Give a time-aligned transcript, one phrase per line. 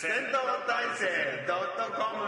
[0.00, 0.16] 戦闘
[0.66, 1.04] 体制
[1.46, 2.24] ドットコム。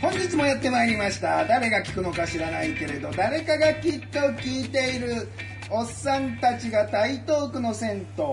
[0.00, 1.44] 本日もやってまいりました。
[1.44, 5.28] 誰が聞くのか知らないけれど誰かがきっと聞いている。
[5.74, 8.24] おっさんたちが台東区の銭湯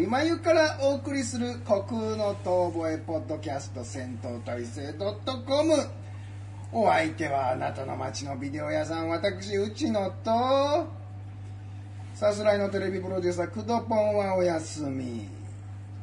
[0.00, 5.74] 有馬湯からお送りする虚空の遠吠えポッドキャスト戦闘体制 .com
[6.72, 10.88] お相手はあなたの街のビデオ屋さん私内野と。
[12.14, 15.28] さすらいのテレビプロデューサークドポンはお休み。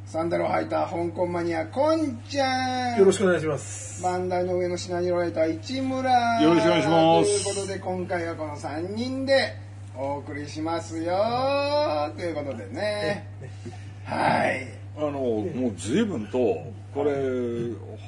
[0.05, 2.99] サンダルを履いた香港マニアこんちゃん。
[2.99, 4.03] よろしくお願いします。
[4.03, 6.39] 番台の上の品におられた市村。
[6.39, 7.43] よろしくお願いします。
[7.43, 9.62] ということで今回はこの3人で
[9.95, 11.13] お送りしますよ
[12.17, 13.27] ということでね。
[14.05, 14.67] はい。
[14.97, 17.11] あのもう随分とこれ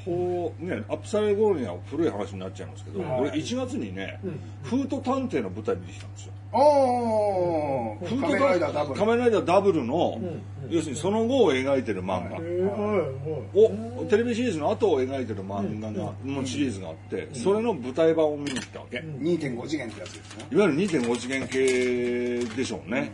[0.05, 4.19] ほうねアップされる頃には古い話になっちゃいますけど、俺1月にね、
[4.63, 6.33] フート探偵の舞台見てきたんですよ。
[6.51, 8.99] おおフ仮面ライダーダブル。
[8.99, 10.21] 仮面ライダーダブルの、
[10.69, 20.45] 要するにその後を描いてる漫画、えーはいをテレビシリーズの後を描いてる漫画が、のシリーズがあって、それの舞台版を見に来たわけ、いわ2.5次元ってやつですね。
[20.51, 23.11] ゆる2.5次元系でしょうね、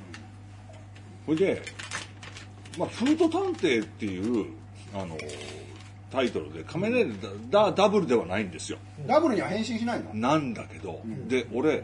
[1.25, 1.61] それで、
[2.78, 4.47] まあ、フート探偵っていう
[4.94, 5.17] あの
[6.12, 7.08] タイトルで仮面ライ
[7.50, 8.78] ダーダダブルではないんですよ。
[9.08, 10.14] ダブルには変身しないの？
[10.14, 11.84] なんだけど、で俺、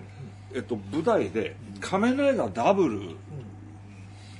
[0.53, 3.15] えっと、舞台で仮面ライダーダブル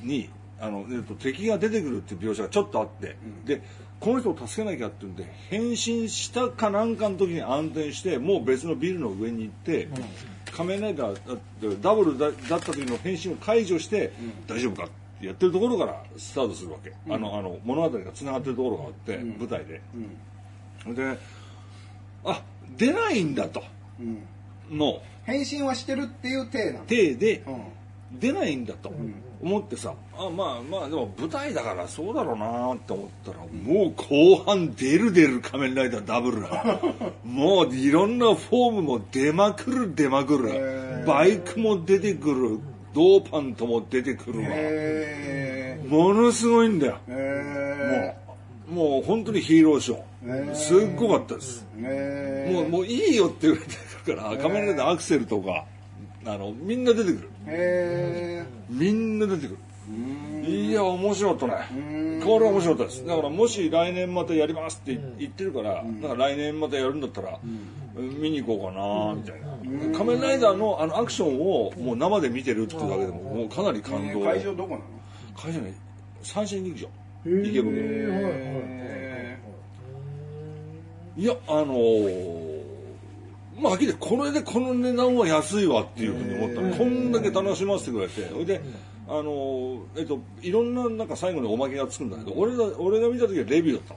[0.03, 0.29] に
[0.59, 3.61] あの、えっと、敵が出てくるっていう描写がちょっとあって、で
[3.99, 9.87] この人を助けなきゃっていうんで変身したかなんかの時に暗転してもう別のビルの上に行って、
[10.51, 14.11] 仮面ライダーダブルだだった時の変身を解除して、
[14.47, 19.81] 大丈夫かってやってるところからスタートするわけ、あのあの物語がつながってるところがあって、舞台で。
[20.93, 21.17] で
[22.23, 22.43] あ
[22.77, 23.63] 出ないんだと。
[23.99, 24.77] うん。
[24.77, 25.01] の。
[25.23, 26.85] 変身はしてるっていう体なの。
[26.85, 27.63] 体でうん。
[28.11, 28.91] 出ないんだと
[29.41, 36.79] 思ってさあまあまあでも舞台だからそうだろうなって思ったらもう後半出る出る仮面ライダーダブルが
[37.25, 41.05] もういろんなフォームも出まくる出まくへるー。
[41.05, 42.59] バイクも出てくる
[42.97, 44.47] ドーパントも出てくるわ。
[44.49, 46.97] へものすごいんだよ。
[47.07, 48.15] も
[48.71, 50.51] うもう本当にヒーローショへー。
[50.51, 51.63] ーすっごかったです。
[51.75, 53.73] もうもういいよって言われて
[54.11, 55.65] るから仮面ライダーアクセルとか
[56.25, 57.29] あのみんな出てくる。
[57.45, 59.57] えみんな出てくる。
[60.49, 62.17] いや面白かったね。
[62.17, 62.21] ん。
[62.21, 63.05] これは面白かったです。
[63.05, 67.37] だからもし来年またやりますって言ってるからだから来年またやるんだったら
[67.97, 69.41] 見に行こうかなみたい
[69.91, 69.97] な。
[69.97, 74.21] 仮面ライダーのあのアクションをもう生で見てるっていうだけでももうかなり感動。
[74.21, 74.81] 会場どこなの？
[75.35, 75.73] 会場ね
[76.21, 76.87] 三振劇場。
[77.25, 77.71] 池袋。
[77.75, 79.39] へ
[81.17, 82.57] いやあのー
[83.59, 86.61] まあはっきりこれでこの値段は安いわっていうふうに思った。
[86.61, 88.21] のこんだけ楽しませてくれて。
[88.29, 88.61] それで
[89.07, 93.93] あのーえっといろんななんか最後におまけがつくんだけど俺が俺が見た時はレビューだった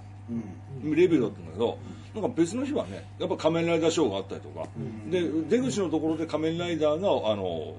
[0.87, 1.78] の、レビューだったんだけど
[2.15, 4.66] なんか別の日はねやっぱ仮面ライダーショーがあったりとか、
[5.09, 7.75] で出口のところで仮面ライダーがあの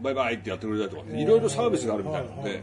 [0.00, 2.62] バイバイってやってくれたりとかいろいろサービスがあるみたいなので、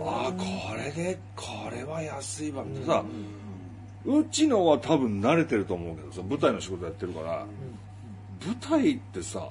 [0.00, 0.44] ああこ
[0.76, 3.04] れでこれは安いわってさ、
[4.04, 7.46] うちのは多分慣れてると思うけどさ舞台の仕事やってるから、
[8.46, 9.48] 舞台ってさ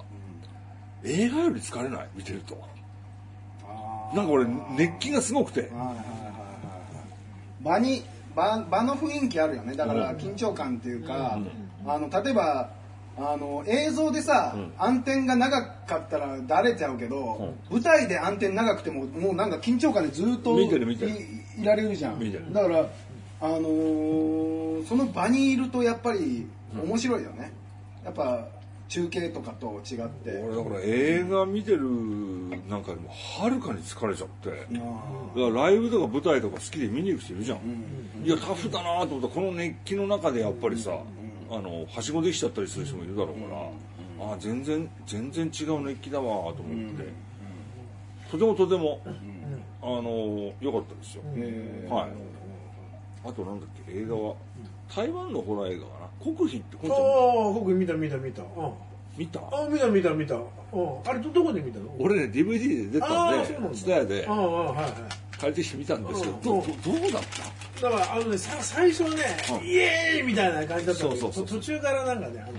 [1.03, 2.07] 映画より疲れない？
[2.15, 2.57] 見てると。
[4.13, 4.45] なんか俺
[4.77, 5.69] 熱気がすごくて。
[7.61, 8.03] 場に
[8.35, 9.75] 場場の雰囲気あるよね。
[9.75, 11.39] だから緊張感っていうか、
[11.85, 12.69] あの例えば
[13.17, 21.11] あの映像でさ、暗転が長かったらだれちゃうけど、舞台で暗転長くてももうなんか緊張感でずっと見てる見てる。
[21.11, 22.19] いいられるじゃん。
[22.53, 22.87] だから
[23.41, 27.53] あのーその場にいるとやっぱり面白いよね、
[28.03, 28.47] やっぱ
[28.93, 30.29] 中継とかと違って。
[30.29, 31.79] 俺だから映画見てる
[32.69, 34.51] なんかよりもはるかに疲れちゃって。
[34.51, 34.69] だか
[35.35, 37.57] らライブとか舞台とか好きで見に行く人いるじゃん、
[38.23, 40.91] いやタフだなと思ったらこの熱気の中でやっぱりさ、
[41.49, 47.03] あのはしごできちゃったりする人もいるだろうから、ああ全然全然違う熱気だわと思って、
[48.29, 49.01] とてもとても、
[49.81, 51.91] あの良かったですよ、えー。
[51.91, 52.09] はい。
[53.25, 54.35] あとなんだっけ映画は。
[54.93, 56.35] 台湾のホラー映画かな。
[56.35, 56.95] 国費ってこんちあ
[57.49, 58.43] あ、僕見た見た見た。
[58.43, 58.47] うん
[59.17, 59.39] 見た？
[59.39, 60.35] ああ、見た見た見た。
[60.35, 60.43] うん。
[61.05, 61.85] あれど、どこで見たの？
[61.99, 63.77] 俺ね DVD で出たんでああそうなんだ。
[63.77, 64.93] ツタヤでああ、はいはい。
[65.39, 67.21] 借りてきて見たんですけどうんどどどうだっ
[67.81, 67.89] た？
[67.89, 69.09] だからあのねさ最初ね、
[69.59, 69.65] うん。
[69.67, 71.59] イエーイみたいな感じだったんだけどそうそうそう。
[71.59, 72.53] 途中からなんかねあの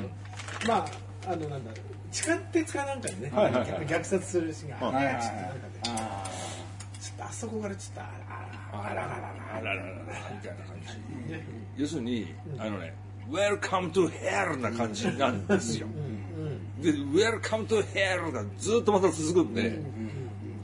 [0.68, 0.84] ま
[1.26, 1.70] ああのなんだ
[2.12, 3.86] 地下鉄かなんかにね、はいはいはい。
[3.86, 5.30] 虐殺するシーンが、はいあれがちょっ
[5.82, 6.30] とあ
[7.00, 8.04] ちょっとあそこからちょっとあ
[8.72, 9.94] らあらあらあらあらあらららら
[10.32, 10.76] みたいな感
[11.76, 12.94] じ要するにあのね
[13.30, 15.86] Welcome to hell な感じなんですよ
[16.80, 19.78] で Welcome to hell がずっとまた続くんで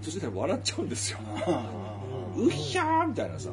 [0.02, 1.18] 途中で笑っちゃうんですよ。
[2.36, 3.50] うひゃーみたいなさ。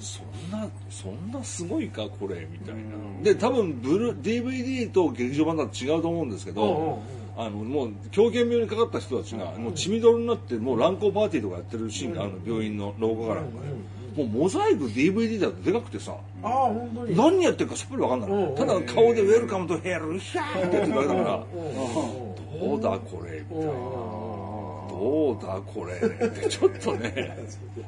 [0.00, 2.82] そんなそんなすごいかこれみたいな。
[3.22, 7.02] で多分ブル DVD と劇場版だと違うと思うんですけど
[7.36, 13.42] あのもう狂犬病にかかった人たちがもう血みどろになってもう乱交パーティーとかやってるシーンがあるの病院の廊下から
[14.16, 17.16] もうモザイク DVD だとでかくてさああ本当に。
[17.16, 21.44] 何やってるかさっぱり分かんない、うんただ顔で「ウェルカムとヘルヒャー」ってやってるだけだから、
[22.60, 27.36] どうだこれみたいな、どうだこれってちょっとね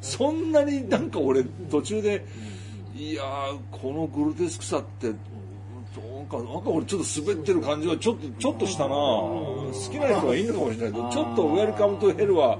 [0.00, 2.24] そんなになんか俺途中で
[2.96, 5.12] いやーこのグロテスクさってな
[6.22, 6.42] んかな。
[6.42, 8.90] んか俺ちょっと滑ってる感じはちょっとちょっとしたな。
[8.90, 12.58] 好きな人はいいのかもしれないけどちょっと「ウェルカムとヘルは」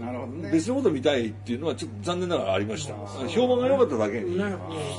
[0.00, 0.50] なるほどね。
[0.50, 2.94] 別のこと見たいっていうのはちょっと残念ながらありました。
[3.28, 4.38] 評判が良かっただけに。
[4.38, 4.44] ね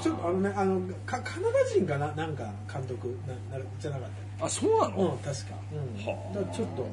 [0.04, 4.10] ちょっとあのねあのかカナダ人かななんか監督ななじゃなかっ
[4.42, 6.40] あそうなたうんの、確か、うん、はあ。
[6.40, 6.88] だちょっと。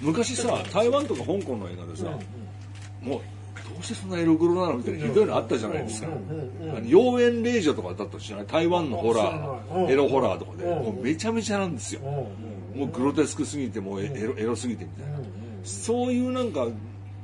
[0.00, 2.04] 昔さ台湾とか香港の映画でさ、
[3.02, 3.20] もう
[3.68, 10.70] どうしてそんなエログロなのみたいなひどいのあったじゃないですか、うんうんあの妖艶霊女とかだったとしない台湾のホラーエロホラーとかで、うん。
[10.70, 12.08] もうめちゃめちゃなんですよ、うん。
[12.08, 12.88] うん。
[12.88, 15.18] もうグロテスクすぎてもうエエロエロすぎてみたいな、
[15.68, 16.66] そういうなんか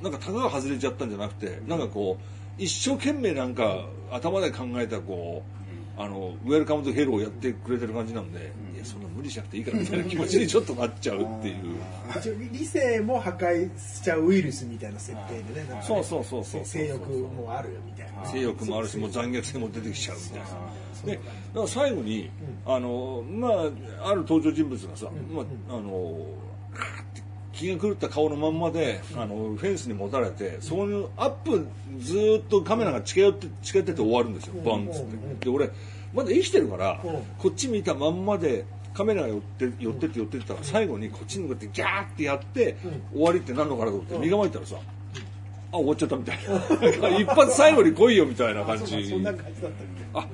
[0.02, 5.43] なんかタガが外れちゃったんじゃなくてなんかこう一生懸命なんか頭で考えたこ
[5.99, 11.55] う、あのウェルカムトヘルをやってくれてる感じなんで、いやそんな無理しなくていいからみたいな気持ちにちょっとなっちゃうっていう。
[12.17, 18.25] 一応理性も破壊しちゃうウイルスみたいな設定でねなんかねそうそうそうそう性欲もあるよみたいな。
[18.26, 20.47] 性欲もあるしもう残虐性も出てきちゃうみたいな。
[21.05, 21.31] でだか
[21.61, 22.31] ら最後に、
[22.67, 26.26] あのまあある登場人物がさ、まああの
[26.73, 27.23] カーって
[27.54, 31.66] 気が狂った顔のまんまで、あのフェンスに持たれてそこにアップ
[31.98, 35.44] ずーっとカメラが近寄って近寄ってって終わるんですよ、バンっつって。
[35.44, 35.70] で俺
[36.12, 37.10] まだ生きてるから、うん。
[37.38, 42.76] こっち見たまんまでカメラが寄って寄ってって寄ってったら最後にこっちに向かってギャーってやって、
[43.12, 44.76] 終わりってなんのかなと思って身構えたらさ、
[45.72, 46.38] あ終わっちゃったみたい
[47.00, 47.08] な。
[47.18, 49.08] 一発最後に来いよみたいな感じ。
[49.08, 50.04] そんな感じだったっけ？
[50.14, 50.26] あ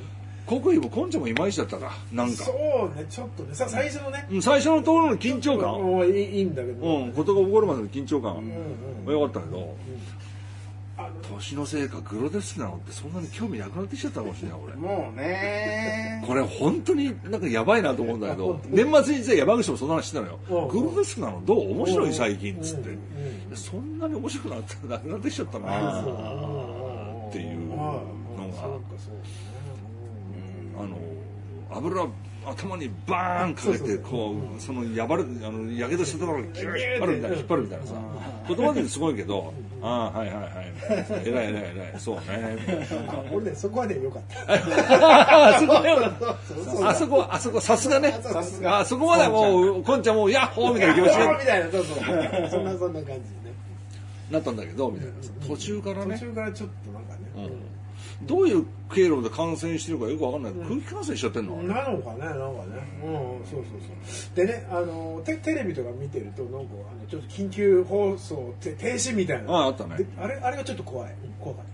[0.59, 1.93] 国威もコンチャもいまいちだったか。
[2.13, 2.45] なんか。
[2.45, 2.53] そ
[2.93, 3.55] うねちょっとね。
[3.55, 4.27] さ最初のね。
[4.29, 5.69] うん最初のところの緊張感。
[5.81, 8.37] もういいいいんだけど、うん事が起こるまでの緊張感。
[8.39, 9.77] うんは良かったけど。
[10.99, 14.75] あの年のせいかグロテスクなのってそんなに興味なくなってきちゃったかもしれない俺。
[14.75, 16.23] もうね。
[16.29, 20.39] これ本当になんかやばいなと思うんだけど 年末に実は山口もその話してたのよ。
[20.51, 20.69] うん。
[20.69, 21.43] グロテスクなの？
[21.47, 21.71] どう？
[21.71, 22.89] 面白い最近っつって。
[22.91, 28.21] うんうんそんなに面白くなってなくなってきちゃったなっていうのが。
[28.37, 28.63] そうか
[28.99, 29.15] そう
[30.79, 30.97] あの
[31.71, 32.07] 油
[32.47, 37.95] 頭にバーンかけてこうそのやばるあのやけどしたところをギュッ引っ張るみたいな引っ張るみたいなさ。
[38.49, 39.53] 言葉ですごいけど
[39.83, 41.23] ああはいはいはい。
[41.29, 42.01] 偉い偉い偉い。
[42.01, 42.57] そうね。
[43.33, 44.55] 俺ねそこはね良かった。
[44.55, 45.77] あそこ
[46.83, 48.19] あそこあそこさすがね。
[48.65, 52.51] あそこまでもうこんちゃんもうヤッホーみたいな気持ちにみたいなそうそう。
[52.51, 53.21] そんなそんな感じでね。
[54.31, 55.31] なったんだけどみたいなさ。
[55.47, 57.51] 途中から途ね中からちょっとなんかね、
[58.23, 60.53] どういう経路で感染してるかよくわかんない。
[60.53, 61.63] 空気感染しちゃってんの？
[61.63, 63.01] なのかねなんかね。
[63.05, 63.65] うんそうそう
[64.07, 64.37] そう。
[64.37, 69.53] でねあのテテレビとか見てるとなんかあのちょっと緊急放送て停止みたいな。
[69.53, 69.97] ああったね。
[69.97, 71.15] であれあれがちょっと怖い。
[71.41, 71.71] 怖かった。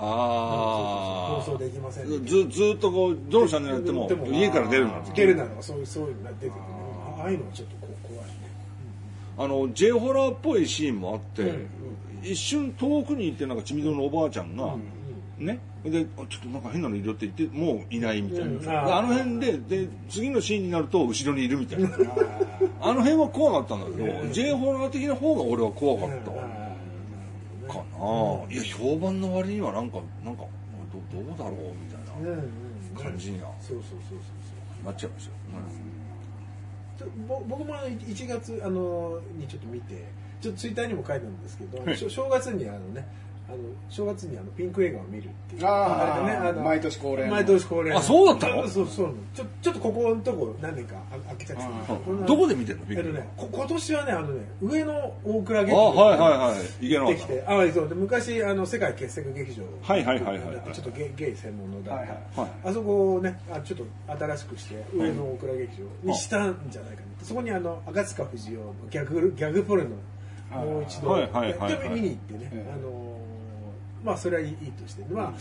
[0.00, 6.60] あ放送できませんずずっとこうどのチャンネルやっても家から出るな出るなのかそういうそういうのが出てくるね。
[7.20, 8.32] ああいうのはちょっとこう怖いね。
[9.36, 11.68] あの J ホラーっぽいシーンもあって、うん
[12.20, 14.74] 一瞬遠くにいてなんかちみどのおばあちゃんが、
[15.38, 15.58] ね。
[15.84, 21.88] であちょっとなんか変なのいるよって言ってもういないみたいな、うんであの辺でで次のシーンになると後ろにいるみたいな。
[22.80, 26.30] あの辺は怖かったんだけど、J ホラー的な方が俺は怖かった、
[27.72, 30.44] かな、いや評判の割にはなんかなんか
[30.92, 32.50] どどうだろうみたいなうんうん
[32.96, 34.86] 感じにはそうそうそうそう。
[34.86, 35.36] なっちゃいましたよ、
[36.98, 40.04] ちょぼ僕もあの1月あのにちょっと見て
[40.40, 41.96] ちょっとツイッターにも書いたんですけど、はい。
[41.96, 43.06] 正月にあのね
[43.48, 45.62] あの正月にあのピンク映画を見るっていう。
[45.64, 47.30] あーれでねあの毎年恒例の。
[47.30, 47.96] 毎年恒例の。
[47.96, 48.68] あそうだったの？
[48.68, 49.14] そうそうそう。
[49.34, 52.26] ちょちょっとここのとこ何年かあ開けちゃって。
[52.26, 52.84] どこで見てんの？
[52.84, 54.92] ピンクえっとねこ今年はねあのね上野
[55.24, 56.86] 大倉劇あ場はいはいはい。
[56.86, 62.08] 池でき永てあそうで昔あの世界傑作劇場はいはいはいはいちょっとゲイゲイ専門のだった、はい
[62.40, 63.86] はいあそこをねあちょっと
[64.18, 69.96] 新しくして上野大倉劇場にしたんじゃないかなそこにあの赤塚不二夫のギャグギャグポルノ
[70.50, 71.82] もう一度はいはいはいはい。
[71.82, 72.72] で見に行ってね、ええ。
[72.72, 73.07] あの
[74.04, 75.32] まあそれはいいとしてまあ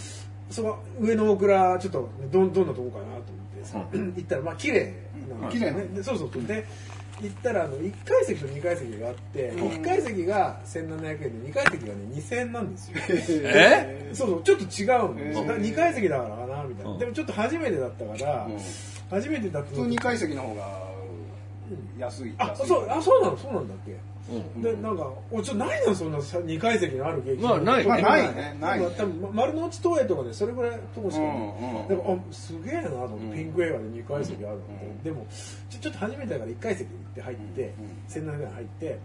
[0.49, 3.21] そこ上野大倉ちょっとどんどんなとこかなと思っ
[3.59, 4.93] てさ、 行ったらまあ綺麗
[5.41, 5.87] なんですよね。
[6.03, 6.43] そうそうそう。
[6.43, 6.65] で
[7.19, 9.67] 行ったらあの1階席と2階席があって、うん。
[9.69, 12.97] 1階席が1700円で2階席がね2000円なんですよ。
[13.09, 14.11] え？
[14.13, 14.43] そうそう。
[14.43, 16.99] ちょっと違うんですよ、へー2階席だからかなみたいな、うん。
[16.99, 18.57] でもちょっと初めてだったから、うん。
[19.09, 20.87] 初めてだった普通2階席の方が
[21.97, 23.91] 安いあそうあそうなのそうなんだっけ？
[23.91, 23.97] うん
[24.57, 27.41] でなんかおちょないのそんなさ2階席のある劇。
[27.41, 27.87] 場まあない。
[27.87, 28.57] まあないね。
[28.59, 28.87] ないね。
[28.97, 33.33] 多分ま丸の内東映とかでそれぐらいとこしかない、うんうんでもあすげえなと思って、うん。
[33.33, 35.03] ピンク映画で2階席あるって、うん。
[35.03, 35.25] でも
[35.69, 38.99] ちょちょっと初めてだから1階席行って入って、うん1700円入って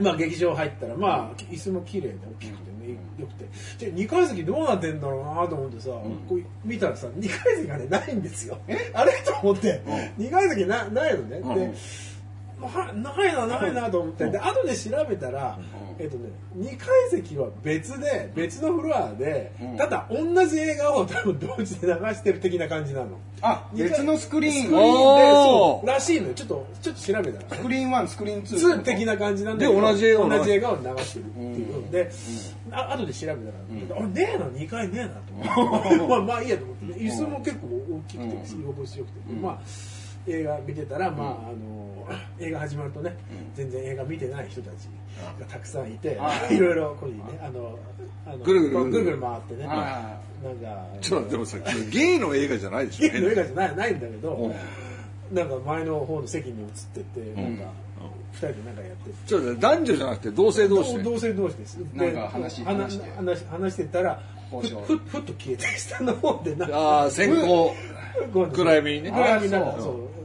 [0.00, 3.48] まあ劇場入ったらまあ椅子も綺麗で大きくてね、よくて。
[3.78, 5.90] じゃ2階席どうなってんだろうなと思ってさ、
[6.28, 8.58] こう見たらさ2階席がねないんですよ。
[8.92, 9.12] あれ？
[9.24, 9.80] と思って、
[10.18, 11.54] 2階席なないのね、うん。
[11.54, 11.72] で
[12.58, 14.30] なないなないなと思って。
[14.30, 16.02] で後で調べたら、うん。
[16.02, 19.76] えっとね、2階席は別で別のフロアで、うん。
[19.76, 23.18] ただ同じ映画を多分同時で流してる的な感じなの。
[23.42, 24.54] あ別のスクリーン。
[24.64, 26.34] スクリーンでそうらしいのよ。
[26.34, 31.76] ちょっとちょっと調べたらスクリーン1スクリーン2 2的な感じなんで同じ映画を流同じ映画を流してるっていう。
[31.76, 31.82] うん。
[31.82, 32.10] ので、
[32.70, 35.96] あ後で調べたら、あねえな2回ねえなと思って。
[36.08, 38.62] まあまあいいやと思って、ね、椅子も結構大きくてうん。
[38.62, 39.42] 居心地よくて、うん。
[39.42, 39.58] まあ
[40.26, 41.95] 映画見てたら、まああの
[42.38, 43.16] 映画始まるとね、
[43.54, 44.88] 全然映画見てない人たち
[45.40, 46.58] がたくさんいて、あい。
[46.58, 47.78] ろいろここにねあの
[48.26, 48.74] あのぐるぐる。
[48.74, 51.58] まあぐるぐる回ってね、はなんかちょっとでもさ
[51.90, 53.10] ゲイの映画じゃないでしょ。
[53.10, 55.36] ゲームの映画じゃないないんだけど、うん。
[55.36, 57.64] なんか前の方の席に移ってって、なんか
[58.32, 59.16] 二人でなんかやってて。
[59.26, 61.78] ちょっと男女じゃなくて同性同士で同性同士です。
[61.94, 63.10] でなんか話話話して。
[63.16, 67.74] 話話してたら、ふふふっと消えて下の方でなんかああ先行。
[68.52, 69.10] 暗闇にね。
[69.10, 70.16] 暗闇になんかあそう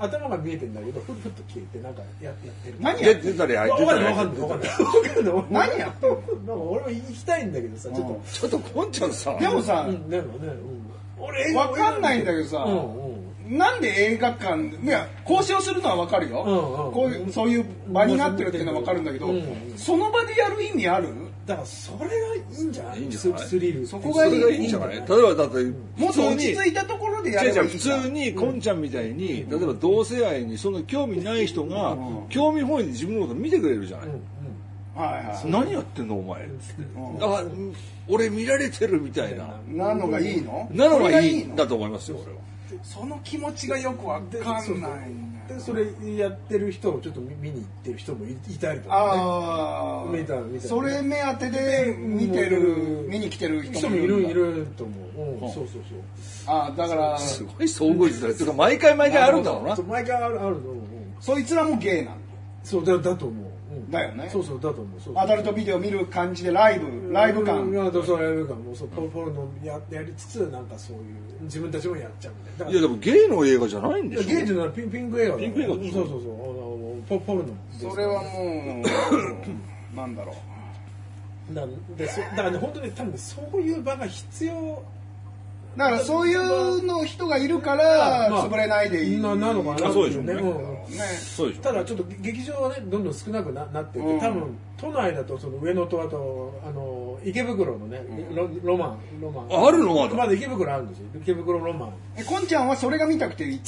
[0.00, 2.76] 頭が見えてんだけどふっふっと消えてなんかややってる。
[2.80, 4.40] 何やってたりかんないわかんないわかんない。
[4.40, 5.68] わかんない。
[5.68, 6.16] 何やってんの？
[6.16, 8.20] なんか俺も行きたいんだけどさちょっと。
[8.32, 9.36] ちょっとこんちゃんさ。
[9.38, 10.10] でもさうん。
[10.10, 13.58] なんかね、うん、俺わかんないんだけどさうんうん。
[13.58, 16.92] なんで映画館いや交渉するのはわかるよ、うんうん。
[16.92, 19.38] こういうそういう場になってるっていうのはわかるんだけど、うんう
[19.74, 19.74] ん。
[19.76, 21.08] その場でやる意味ある？
[21.46, 23.00] だからそれがいいんじゃない？
[23.00, 23.40] いいんじゃない？
[23.40, 23.86] ススリル。
[23.86, 24.64] そこがいい。
[24.66, 24.96] んじゃない？
[24.96, 25.64] 例えばだって
[26.00, 28.02] もっと落ち普通に着いたところでやればいいじゃん。
[28.02, 32.28] 通にこんちゃんみたいに例えば同性愛にその興味ない人がうん。
[32.28, 34.08] 興味本位で自分のこと見てくれるじゃない？
[34.94, 35.50] はいはい。
[35.50, 37.22] 何やってんのお前うん。
[37.22, 37.74] あうん
[38.08, 39.60] 俺見られてるみたいな。
[39.68, 40.68] なのがいいの？
[40.72, 41.42] なのがいい。
[41.44, 42.38] んだと思いますよ俺は。
[42.84, 45.14] その気持ちがよくわでかんないで
[45.60, 50.68] それやってる人をちょっと見見に行ってる人もいいたりとか、ああ見た見た。
[50.68, 54.28] それ目当てで見てるうん見に来てるね、人人もいるんだ。
[54.28, 56.02] るいると思う、うんうんそうそうそう
[56.46, 59.76] ああだからすごい総合率だよてか毎回毎回あるんだろうな。
[59.76, 60.74] そう毎回あるあるの、う。
[60.74, 60.82] ん、
[61.20, 62.20] そいつらもゲイなんだ。
[62.64, 63.51] そうだだと思う、うん、
[63.92, 64.28] だよね。
[64.32, 67.68] そうそうだと思うそうアダルトビデオ見る感じでライブライブ感。
[67.70, 71.02] いやそうライブ感もそうポポルノややりつつなんかそういう
[71.42, 72.72] 自分たちもやっちゃうみたいな。
[72.72, 74.28] いやでもゲイの映画じゃないんでしょ？
[74.28, 78.82] ゲージのピンピンク映画だピンク映画そうそうそうあのポポルノですそれはも
[79.92, 80.32] うなんだろ
[81.50, 81.54] う。
[81.54, 81.66] だ
[81.98, 84.82] でそだからね本当に多分ねそういう場が必要
[85.76, 89.18] だからそういうの人がいるからまあ潰れないでいい。
[89.18, 89.88] ななのかな。
[89.88, 90.34] あそうでしょうね。
[90.34, 90.42] んね。
[91.36, 94.20] そうでしょただちょっと劇場はねどんどん少なくななってて、うん。
[94.20, 99.46] 多分都内だとその上野とあとあの池袋のね、ロロマンロマン。
[99.50, 100.14] ああるのまだ。
[100.14, 101.04] まだ池袋あるんですよ。
[101.22, 101.92] 池袋ロマン。
[102.16, 103.62] えこんちゃんはそれが見たくて行っ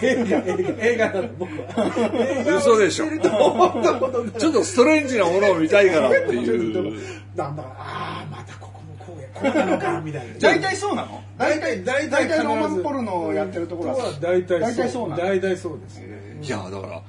[0.00, 0.28] てんの？
[0.28, 2.56] 映画映画映画だと僕は。
[2.58, 3.06] 嘘でしょ。
[4.38, 7.22] ちょっとストレンジなものを見たいからっていう。
[7.34, 8.11] なんだああ
[9.34, 10.34] こうなのかみたいな。
[10.38, 11.22] 大体そうなの？
[11.38, 15.22] 大体大大体ロマンポルノをやってるところは大体大体そうなの。
[15.22, 16.38] 大体そうですね。
[16.42, 17.02] いやだから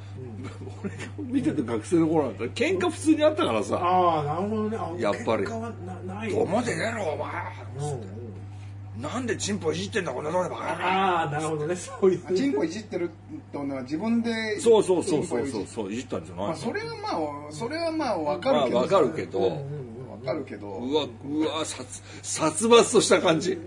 [0.84, 3.78] 俺が見てた学生の頃なんて喧嘩普通にあったからさ。
[3.78, 4.78] ああなるほどね。
[4.78, 5.44] あやっぱり。
[5.44, 7.30] どこまで出ろお前。
[7.78, 8.24] うんうん
[9.02, 11.76] なんでチンポいじってんだこんなとこでバカああなるほどね。
[11.76, 12.36] そういう。
[12.38, 16.48] チンポいじってるってのは自分でそうそうそうそうそうそういじったんじゃないの？
[16.50, 17.10] まあそれはま
[17.50, 18.78] あそれはまあわかまあるけど。
[18.78, 19.93] わかるけどうんうん
[20.26, 20.68] わかるけど。
[20.68, 23.58] うわうわ殺殺伐とした感じ。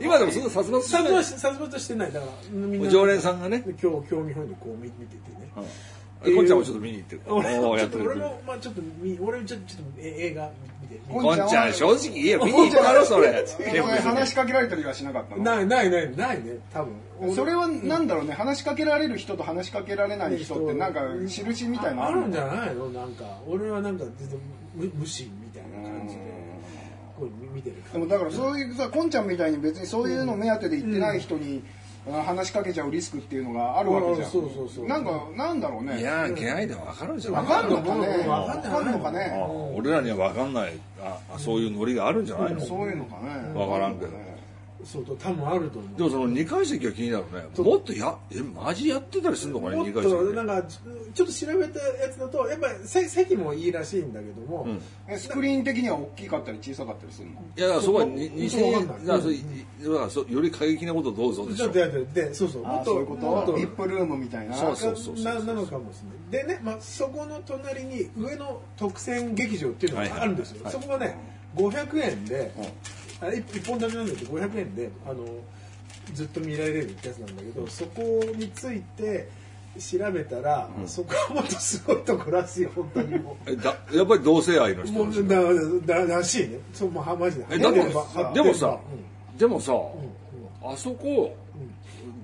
[0.00, 1.24] 今でもそんな殺伐とし殺てない。
[1.24, 2.12] 殺伐としてない。
[2.12, 2.90] だからみんな。
[2.90, 3.62] 常連さんがね。
[3.66, 5.50] 今日興味本位でこう見見ててね。
[5.56, 6.34] うん。
[6.34, 7.22] こんちゃんもちょっと見に行ってる。
[7.26, 8.10] 俺おーやっちょってとる。
[8.10, 10.50] 俺もまあちょっと見俺ちょっとちょっとえ映画
[10.82, 10.96] 見て。
[11.08, 13.46] ここんちゃん正直言えよ見に行ったろそれ。
[13.46, 15.42] それ話しかけられたりはしなかったの？
[15.42, 16.84] ないないないないね多
[17.20, 17.34] 分。
[17.34, 22.88] それはなんだろうね話しかけられる人と話しかけられない人ってなんか印みたいなのあるんじゃないの？
[22.88, 24.38] なんか俺はなんか全然
[24.74, 25.45] 無無視み
[27.18, 31.62] こう見てるでもだからそういうさこんちゃんみたいに別にそういうの目当てで行ってない人に
[32.08, 34.30] あ話しかけちゃうリスクっていうのがあるわけじゃん。
[34.30, 35.98] そうそうそうなんかなんだろうね。
[35.98, 38.06] いやー、けないでわかるんじゃないわかんのかね？
[38.06, 39.32] うんわわかんのかあね
[39.74, 44.12] 俺らにはわかんないああそういうノリがあるんじゃないのそういうのかねわからんけど
[44.86, 45.96] そうと多分あると思う。
[45.96, 47.44] でもその2階席が気になるね。
[47.58, 50.14] もっとやえマジやってたりするのかねもっ2階席。
[50.14, 54.80] となんかちょっと調べたやつだとやっぱりせ席もいいらしいんだけども、うん。
[55.08, 57.32] えスクリーン的には大きかったり小さかったりするの？
[57.56, 58.96] いやだからそこはにそう2000わかんない。
[59.00, 72.52] 円だからそれだからそより過激なことどうぞでしょでででそうそうあーそういうこともっとビップルームみたいなそうそうそうななのかもしれないでね、まあ、そこの隣に上野特選劇場っていうのがあるんですよ、はいはいそこがね500円で、
[73.22, 75.24] あ一一本立てなんだけど500円であの
[76.14, 79.28] ずっと見られるやつなんだけどそこについて
[79.78, 86.58] 調べたら、そこはもっとすごいとこらしいよ本当にも えだやっぱり同性愛のう人もうだだらしいね。
[86.72, 88.78] そうもうマジでえだって貼れば貼でもさ
[89.32, 89.38] うん。
[89.38, 89.72] でもさ
[90.62, 91.36] あそこ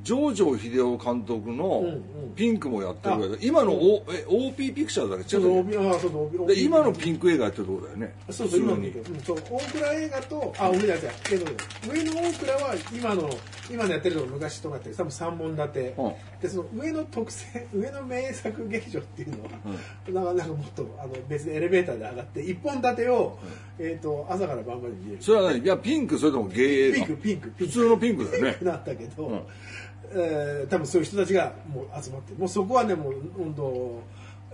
[0.02, 2.02] 上条秀夫監督のうんうん。
[2.34, 5.24] ピンクもやってるけど今の O- え OP ピクチャーだけ？
[5.24, 8.14] ちょっと違うで今のピンク映画やってるところだよね。
[8.30, 8.92] そうそう、今うん、
[9.22, 11.44] そう、大倉映画と、あ、上じゃない、けど、
[11.92, 13.30] 上の大倉は今の、
[13.70, 15.94] 今のやってるのが昔とかって、多分三本立て。
[15.98, 16.12] うん。
[16.40, 19.50] で、その上の特選、 上の名作劇場っていうのは、
[20.24, 20.34] なん。
[20.34, 23.38] か、なんかもっと、あの、別でエレベーターで上がって、一本立てを、
[23.78, 25.22] えっ、と、朝から晩まで見れる。
[25.22, 25.62] それは何？
[25.62, 27.06] いやピンクそれともゲイ映画？
[27.06, 27.66] ピンク、ピンク、ピンク。
[27.66, 28.56] 普通のピンクだよね。
[28.62, 29.40] なんだけど、うん
[30.14, 34.02] えー多分そういう人たちがもう集まってもうそこはねもう本当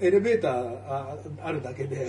[0.00, 0.52] エレベーター
[0.88, 2.08] ああるだけで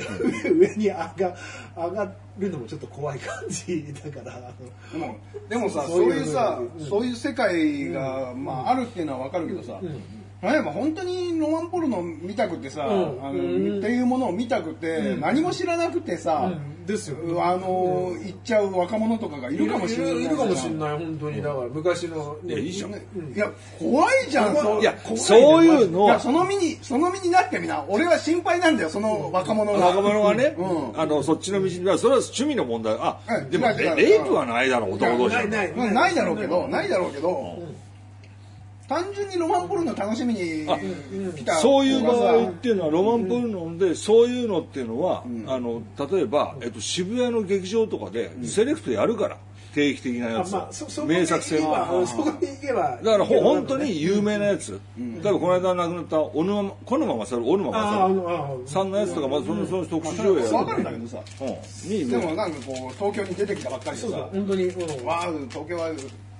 [0.53, 1.35] 上に上が
[1.75, 4.51] 上がるのもちょっと怖い感じだから。
[4.93, 5.17] でも
[5.49, 6.85] でもさそそうういうさうん。
[6.85, 9.79] そういう世界がまああるっていうのはわかるけどさ
[10.41, 13.25] 例えば本当にロマンポルノ見たくてさ、うん。
[13.25, 16.79] あのうんっていうものを見たくて、何も知らなくてさ、うん。
[16.89, 21.41] ですよあの行っちゃう若者とかがいるかもしれないいるかもしれいない本当に。
[21.41, 22.95] だから昔の、いやいいじゃんい
[23.35, 24.81] や怖いじゃんそう。
[24.81, 26.05] いや怖そういうの。
[26.05, 27.85] いやその身にその身になってみな。
[27.87, 29.85] 俺は心配なんだよその若者が。
[29.85, 30.99] 若者がね、うん。
[30.99, 32.95] あのそっちの道にそれは趣味の問題。
[32.95, 33.49] あはい。
[33.51, 35.71] でもレレイプはないだろう男同士ないない。
[35.71, 35.93] うん。
[35.93, 37.58] ないだろうけどないだろうけど、
[38.89, 40.77] 単純にロマンポルノ楽しみにあ
[41.37, 49.37] 来たそういう場合っていうのはロマンポルノで、そういうのっていうのは、あの例えば、えっと、渋谷の劇場とかでセレクトやるから
[49.75, 61.17] 定期的なやつ、あまあそそこに名作戦行けばはそこに行けばだからほ本当に有名なやつ、例えばこの間亡くなった小沼小沼勝小沼あああ勝さんのやつとかまずそのその特殊上映やわかるんだけどさ。
[61.41, 61.89] うん。
[61.89, 64.29] にでもなんかこう東京に出てきたばっかりでさ。
[64.31, 65.05] 本当に、うん。
[65.05, 65.91] わあ東京は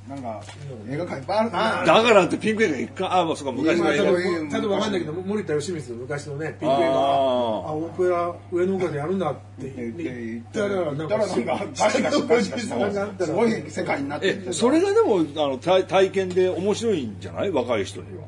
[0.10, 0.41] なんか
[0.89, 4.04] 映画館いっぱいあるなだからってピンク映画一回あまあそうか昔の映画。
[4.06, 6.93] 今ちょっと例えばわかんないけど森田義満の昔のねピンク映画。
[6.93, 11.39] あオペラ上の丘でやるんだって言ったらなんかす
[13.32, 17.52] ごい世界になってえそれがでもあの体体験で面白いんじゃない？
[17.52, 18.24] 若い人には。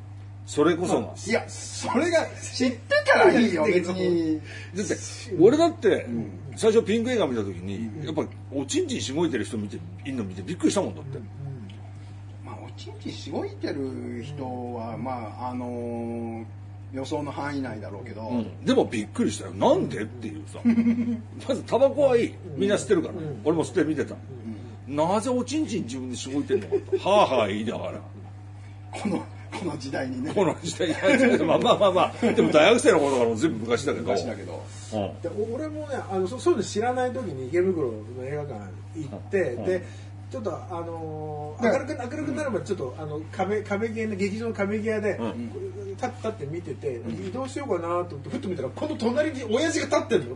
[0.45, 1.13] それこそが。
[1.27, 2.77] いやそれが知って
[3.11, 4.39] からいいよ別に。
[4.75, 4.95] だって
[5.39, 6.05] 俺だって
[6.57, 11.19] 最初ピンク映画見た時にやっぱおちんちんしごいてる人見ていんの見てびっくりしたもんだって
[12.71, 16.45] まあおちんちんしごいてる人はまああのー
[16.93, 18.65] 予想の範囲内だろうけど、うん。
[18.65, 19.51] でもびっくりしたよ。
[19.51, 20.59] なんでっていうさ。
[21.47, 22.33] まずタバコはいい。
[22.57, 23.13] みんな吸ってるから。
[23.45, 24.15] 俺も吸って見てた。
[24.87, 26.67] なぜおちんちん自分でしごいてんの？
[26.67, 28.01] か とはあはあ言いながら。
[28.91, 29.23] この
[29.57, 30.33] この時代にね。
[30.33, 30.97] この時代いや
[31.45, 32.31] まあまあまあまあ。
[32.33, 34.05] でも大学生の頃からも全部昔だけど。
[34.05, 34.61] 昔だけど。
[34.93, 35.21] うん。
[35.21, 38.59] でお俺もねあのそそういうの知らない時に池袋の映画館
[38.97, 39.63] 行って、うん。
[39.63, 39.85] で
[40.31, 45.51] ちょっとあのーね明るく明るくなればちょっとあの壁壁際の劇場の壁際で、うん。
[46.01, 50.35] 立って立って見てて、移動しようかなと思ってふっと見たらこの隣に親父が立ってる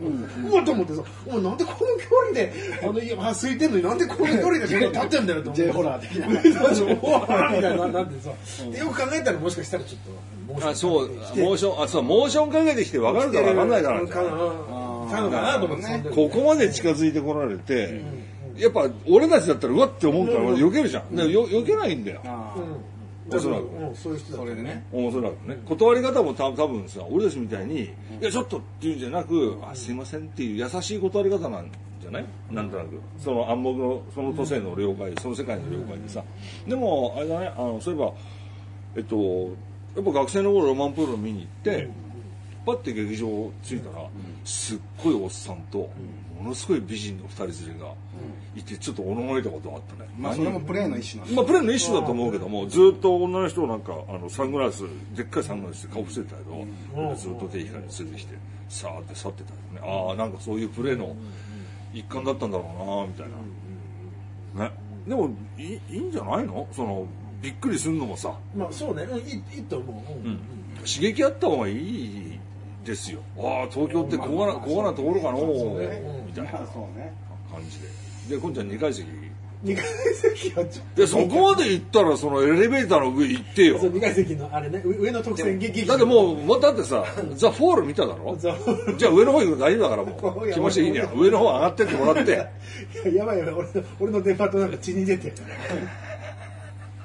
[0.50, 1.84] うわっと思ってさお前なんでこの距
[2.24, 5.64] 離であのいやあ空いてんのになんでこの距離で立ってんだよと思って。
[5.64, 6.26] J ホラー的 な
[7.02, 8.30] おわーみたいななってさ、
[8.70, 14.30] でよく考えたらもしかしたらちょっとあそうモーションあそうモーションかけてきて分かるか分かんないからかな。
[15.06, 18.02] かのかなと思ってここまで近づいてこられて、
[18.58, 22.20] やっぱ俺たちだったらうわって思うから俺避けるじゃん、でよ避けないんだよ。
[23.28, 23.62] おそらく。
[23.64, 24.84] うんそういう人だそれでね。
[24.92, 25.58] おそらくね。
[25.66, 27.84] 断り方もた多分さ俺たちみたいに
[28.20, 32.24] 「いやちょっと」っていうんじゃなく「あすいません」っていう優しい断り方なんじゃない？
[32.52, 33.00] なんとなく。
[33.18, 36.22] その暗黙のその都政の了解その世界の了解でさ。
[36.68, 38.12] でもあれだねあのそういえば
[38.96, 39.16] えっと
[39.96, 41.88] やっぱ学生の頃ロマンプールを見に行って、
[42.66, 44.06] パッて劇場着いたら、
[44.44, 45.88] すっごいおっさんと、
[46.38, 47.92] ものすごい美人の二人連れが
[48.54, 58.34] いてちょっとおののいたことがあったね、まあそれもプレーの一種なんだまあ、プレーの一種だと思うけども、ずっと女の人をなんか、あの、サングラス、でっかいサングラスで顔伏せてたけど、ずっと手光に連れてきて、
[58.68, 60.08] さーって去ってたよね。
[60.08, 61.16] ああ、なんかそういうプレーの
[61.92, 63.26] 一環だったんだろうな、みたい
[64.56, 64.64] な。
[64.66, 64.72] ね。
[65.06, 66.66] でも、いいいいんじゃないの？
[66.72, 67.06] その、
[67.40, 69.04] びっくりするのもさ、まあそうね。
[69.04, 70.18] うんいいいいと思う。
[70.18, 70.32] うん。
[70.32, 70.38] うん。
[70.78, 72.38] 刺激あった方がいい
[72.84, 73.20] ですよ。
[73.38, 75.38] ああ、東京ってここがな、ここがなところかの
[75.78, 76.24] ね。
[76.25, 76.52] みたいな。
[76.52, 77.12] まあそうね。
[77.50, 78.36] 感じで。
[78.36, 79.06] で、今ちゃん2階席。
[79.64, 81.00] 2階席はちょっと。
[81.00, 83.78] でそこまで行ったらそのエレベーターの上行ってよ。
[83.78, 84.82] そう2階席のあれね。
[84.84, 87.04] 上上の特等席だってもうもうだってさ
[87.36, 88.36] ザ・フォール見ただろ？
[88.38, 88.96] ザフォール。
[88.98, 91.08] じゃあ上の方行くの大丈夫だからも いうや気持ちいいね。
[91.16, 92.32] 上の方上がってってもらって。
[92.32, 92.44] いや
[93.14, 93.54] やばいやばい。
[93.54, 95.34] 俺の俺のデパートなんか血に出てる。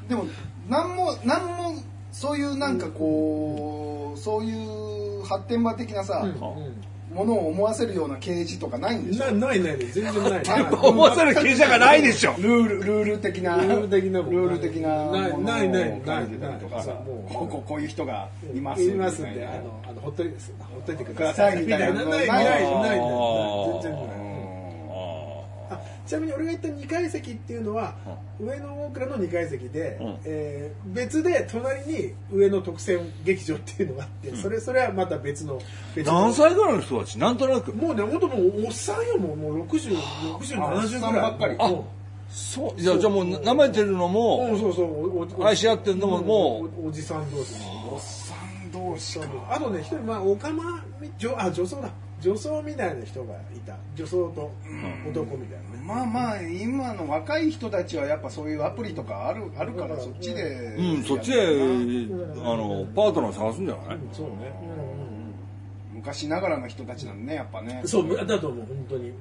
[0.09, 0.25] でも
[0.67, 1.73] 何も何も
[2.11, 4.51] そういうなんかこうそうい
[5.19, 6.25] う発展場的なさ、
[7.13, 9.25] ものを思わせるような掲示とかないんでしょ？
[9.33, 10.43] なないない全然ない
[10.81, 12.33] 思わせる傾斜がないでしょ。
[12.39, 13.57] ルールルール的な。
[13.57, 16.01] ルール的なルール的なないないないない。
[16.05, 17.33] ないもう。
[17.33, 20.95] こここういう人がいますいますんみたいなであのあのほっといてほっとい。
[20.97, 21.87] てくくださいみたいな。
[21.93, 22.01] な。
[22.03, 22.99] いないないないない。
[22.99, 24.01] 全然ない。
[24.03, 24.30] あ
[26.05, 27.95] ちなみに俺が言った2階席っていうのは、
[28.39, 30.17] 上野大倉の2階席で、うん。
[30.25, 35.61] えー別で隣に上野特選劇場っていうのがあって、それそれはまた別の
[35.95, 36.21] 別の。
[36.21, 37.17] 何歳ぐらいの人たち？
[37.19, 37.73] なんとなく。
[37.73, 41.31] もうね本当もうおっさんよもうもう607070あおっさんぐらい。
[41.31, 41.55] ばっかり。
[41.59, 41.73] あ
[42.29, 42.81] そう。
[42.81, 47.53] じゃあじゃあもう舐めてるのもうんそうそうおお愛し合ってんのももおおじさん同士
[47.91, 49.27] おっさん同士か。
[49.49, 51.89] あとね一人まあオカマみ女あ女装だ。
[52.21, 53.75] 女装みたいな人がいた。
[53.95, 54.51] 女装と
[55.09, 55.69] 男みたいな。
[55.69, 63.97] ね、まあまあ今の若い人たちはやっぱそういうアプリとかあるあるからそっちでうんそっちであのパートナー探すんじゃない？
[64.13, 64.53] そうね、
[65.93, 67.81] 昔ながらの人たちなんねやっぱね。
[67.85, 69.15] そうだと思う本当に、うん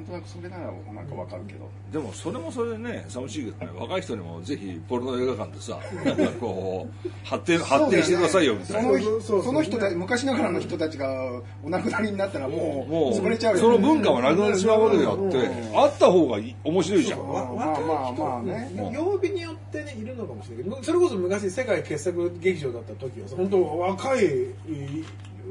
[0.00, 1.68] なんとなくそれならなんかわかるけど。
[1.92, 8.82] でもそれもそれでね寂しいけどね若い人にもぜひポルノ映画館でさ なんかこう発展発展してくださいよみたいな。
[8.82, 17.28] その人その人たち昔ながらの人たちがお亡くなりになったらもうもう潰れちゃうよその文化はなくなってしまうわけであってあった方がいい面白いじゃん。
[17.28, 18.70] わまあ若い人まあまあね。
[18.74, 20.64] ね曜日によってねいるのかもしれない。
[20.64, 24.24] けどそれこそ昔世界傑作劇場だった時はさ本当若い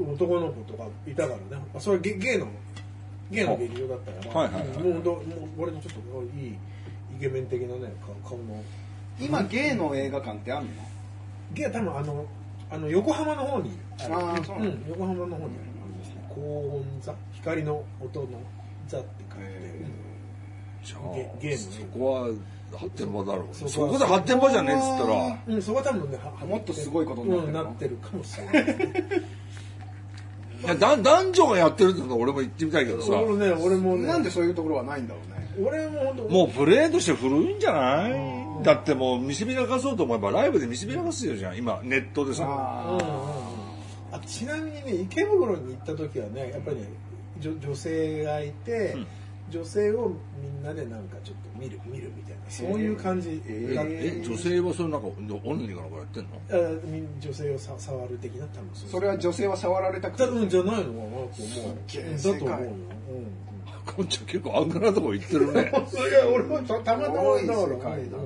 [0.01, 1.63] 男の子とかいたからね。
[1.77, 2.47] それはゲゲイの
[3.31, 4.77] ゲイの劇場だったから、はいはいはい。
[4.79, 5.23] もう本当もう
[5.57, 6.55] 俺のちょっといい
[7.17, 8.63] イケメン的なね顔顔の。
[9.19, 10.69] 今ゲイの映画館ってあんの？
[11.53, 12.25] ゲイは多分あの
[12.71, 13.77] あの横浜の方に。
[14.01, 15.49] あるあーそうなん横浜の方にある
[16.29, 17.13] 高音座？
[17.33, 18.27] 光の音の
[18.87, 19.85] 座って書いて、
[20.83, 20.97] じゃ
[21.41, 22.27] ゲゲームそこは
[22.77, 25.37] 発展場だろうそこそこで発展場じゃねえっつったら。
[25.47, 27.51] うん、そこは多分ねはもっとすごいことになってる。
[27.53, 28.75] のうんなってるかもしれない
[30.63, 33.17] いやだ男女がやってるってのは俺も行ってみたいけどさ。
[33.17, 34.07] 俺ね俺もね。
[34.07, 35.67] なんでそういうところはないんだろうね。
[35.67, 38.63] 俺も本当もうプレーとして古いんじゃない？
[38.63, 41.57] だってもう見せびらかそうと思えばライブで見せびらかすよじゃん。
[41.57, 42.43] 今ネットでさ。
[42.43, 42.97] うんうん。
[42.97, 43.49] うん
[44.11, 46.87] あちなみにね池袋に行った時はねやっぱりね
[47.39, 48.97] 女女性がいて、
[49.51, 52.41] 女性をみんなでなんかちょっと見る見るみたいな。
[52.49, 53.41] そういう感じ。
[53.47, 55.11] えだっえ女性はそれなんかオ
[55.53, 56.29] ンリーかなんかやってんの？
[56.49, 56.79] あ
[57.19, 62.55] 女性をさ触る的な多分それは女性は触られたくてだうんじゃないのかなと思うだと思うよ、
[63.11, 63.27] うん
[63.95, 65.61] こんちゃん結構アングラなとこ行ってるね。
[65.63, 67.95] いや俺もたたまたまだから。
[67.95, 68.11] うん。
[68.11, 68.23] だか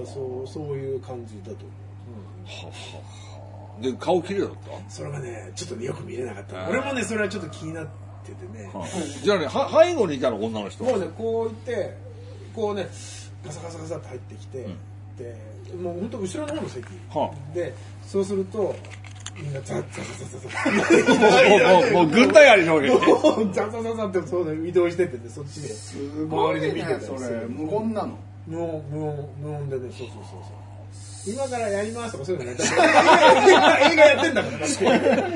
[0.00, 2.72] らそうそういう感じだと思
[3.80, 4.90] う、で顔綺麗だった？
[4.90, 6.68] それがねちょっとねよく見れなかった。
[6.68, 7.92] 俺もねそれはちょっと気になって
[8.22, 8.70] てね、
[9.22, 10.84] じゃあねは背後にいたの女の人。
[10.84, 11.06] もうね。
[11.16, 11.96] こう行って
[12.54, 12.88] こうね
[13.44, 14.68] ガサガサガサって入ってきて、
[15.18, 15.36] で
[15.80, 17.74] もう本当後ろの方の席、はで
[18.06, 18.74] そうすると
[19.36, 30.24] みんなザッザザザザザもうもう軍隊ありのわけもうザザザザってそうね移動してってねそっちですごいね周りで見てたりそれ無言なの無音無音無音でねそうそうそう
[31.24, 35.28] そう今からやりますとかそういうのねだって映画やってんだから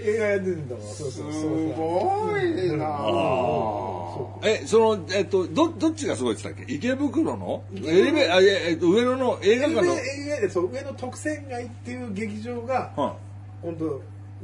[0.00, 1.10] 映画やってんだからそう。
[1.10, 1.40] そうそう。
[1.40, 2.86] すごいな。
[2.86, 6.72] そえそのえっとどどっちがすごいって言ったっけ？
[6.72, 7.62] 池袋の？
[7.74, 9.94] エレベあえっと上野の映画館の？
[9.94, 13.16] 上上そう上の特選街っていう劇場がは
[13.62, 13.84] 本当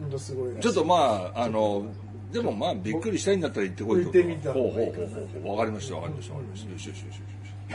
[0.01, 1.87] 本当すごいちょっとまああの
[2.33, 5.09] でもまあびっくりしたいんだったら行ってこい行ってみたほうほうほう
[5.43, 6.35] ほうわかりましたわかりました。
[6.35, 6.99] わかりましたよしよし。
[6.99, 7.05] よ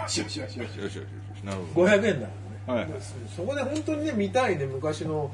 [0.08, 0.84] しよしよしよしよし。
[0.84, 1.04] よしよしよ
[1.36, 1.46] し。
[1.46, 1.88] なるほど。
[1.88, 2.28] 500円だ
[2.74, 2.88] はい。
[3.36, 5.32] そこで本当にね見たいね昔の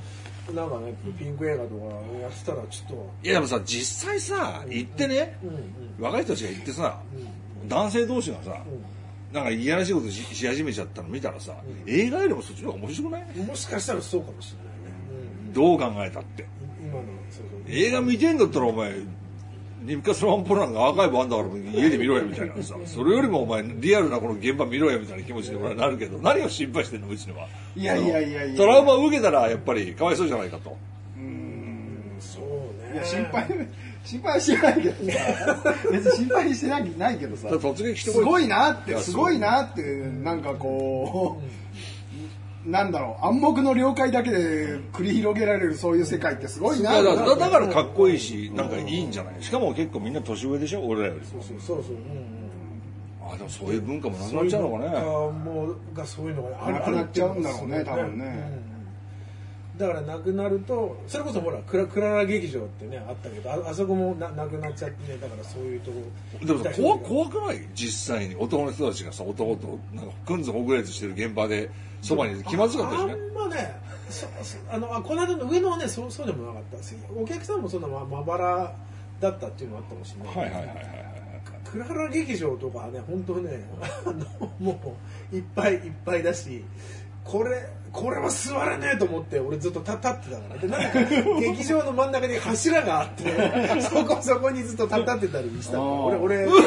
[0.53, 1.85] なんかねピンク映画とか
[2.21, 3.11] やってたらちょっと。
[3.23, 5.37] いやでもさ実際さ行ってね
[5.99, 7.01] 若い人たちが行ってさ
[7.67, 8.61] 男性同士がさ
[9.33, 11.55] なんかいやらしいことしし始めちゃったの見たらさ
[11.87, 13.25] 映画よりもそっちの方が面白くない？
[13.37, 14.65] うんもしかしたらそうかもしれない
[15.47, 16.45] ね、どう考えたって。
[17.67, 18.93] 映画見てんだったらお前
[19.85, 27.47] 日課スロマンポなんかアーカイブあんだから家で見ろよみたいなさそれよりもお前リアルなこの現場見ろよみたいな気持ちに俺はなるけど何を心配してんのうちのは。
[27.75, 28.57] いやいやいやいや。
[28.57, 30.75] トラウマを受けたらやっぱりかわいそうじゃないかと。
[32.19, 32.43] そう
[32.87, 33.47] ねいや心配
[34.03, 35.11] 心配はしてないけど。
[35.11, 37.47] さ別に心配してないないけどさ。
[37.49, 39.81] 突撃してすごいなってすごいなって
[40.23, 41.65] なんかこう
[42.65, 46.99] なんだろう暗黙の了解だけで繰り広げられるそういう世界ってすごいな。
[46.99, 49.43] いやだだだからかっこいいしなんかいいんじゃない？
[49.43, 50.81] しかも結構みんな年上でしょ？
[50.85, 51.83] 俺らよりそうそうそう。
[51.83, 52.01] そう、うん
[53.27, 54.85] うん、あでもそういう文化もなくなっちゃうのかね。
[54.89, 58.25] そういうがそういうのがなくなっちゃうんだろうね多分ね。
[58.69, 58.74] うん
[59.77, 67.67] だからなくなるとそれこそほらクラクララ劇場ってねあったけどああそこもななくなっちゃってねだからそういうとこでもさ怖怖くない？
[67.73, 68.35] 実際に。
[68.35, 71.69] 男の人たちがさ男となんかくんずほぐれつしてる現場で
[72.01, 73.75] そばに気まずかったしねああんまね
[74.09, 76.83] そそあのあこの間の上のはねそうそうでもなかった。
[76.83, 78.75] しお客さんもそんなままばら
[79.19, 80.35] だったっていうのはあったかもしれない。
[80.35, 81.15] はいはいはいはいはい。
[81.65, 83.67] クララ劇場とかはね本当ね
[84.05, 84.97] あのも
[85.33, 86.63] ういっぱいいっぱいだし
[87.23, 90.57] これこれは座れねえと思って俺ずっと立立ってたから。
[90.59, 93.23] でなんか劇場の真ん中に柱があって
[93.81, 95.81] そこそこにずっと立立ってたりした。
[95.81, 96.61] 俺俺俺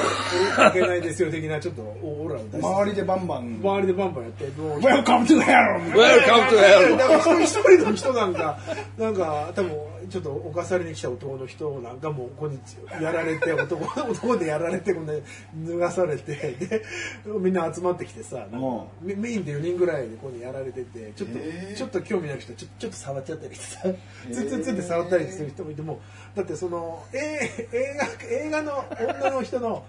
[0.56, 2.66] かけないですよ的なちょっとオーラを出して。
[2.66, 3.60] 周りでバンバン。
[3.62, 4.78] 周りでバンバンやってもう。
[4.80, 5.78] Welcome to the hell!
[5.92, 6.96] Welcome to hell!
[6.96, 8.58] だから一人一人の人なんか、
[8.96, 9.72] なんか、多分
[10.10, 12.58] ちょっと犯されに来た男の人なんかもう、ここに
[13.02, 15.22] やられて、男男でやられて、こんで
[15.66, 16.82] 脱がされて、で、
[17.26, 18.58] みんな集まってきてさ、なんか
[19.02, 21.76] メメインで4人ぐらいでここにやられてて、ちょっと、へー。
[21.76, 23.82] ちょっと興味ない人、ちょちょっと触っちゃったりしてさ、
[24.32, 26.00] ツンツンツンって触ったりする人もいても、
[26.36, 29.84] だってその、え映画、映画の女の人の、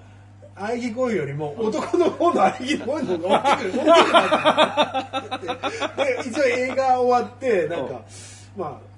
[0.55, 8.01] 喘ぎ声よりも男の方の喘ぎ声の方が大きく大きくなってで一応映画終わってなんか
[8.57, 8.89] まあ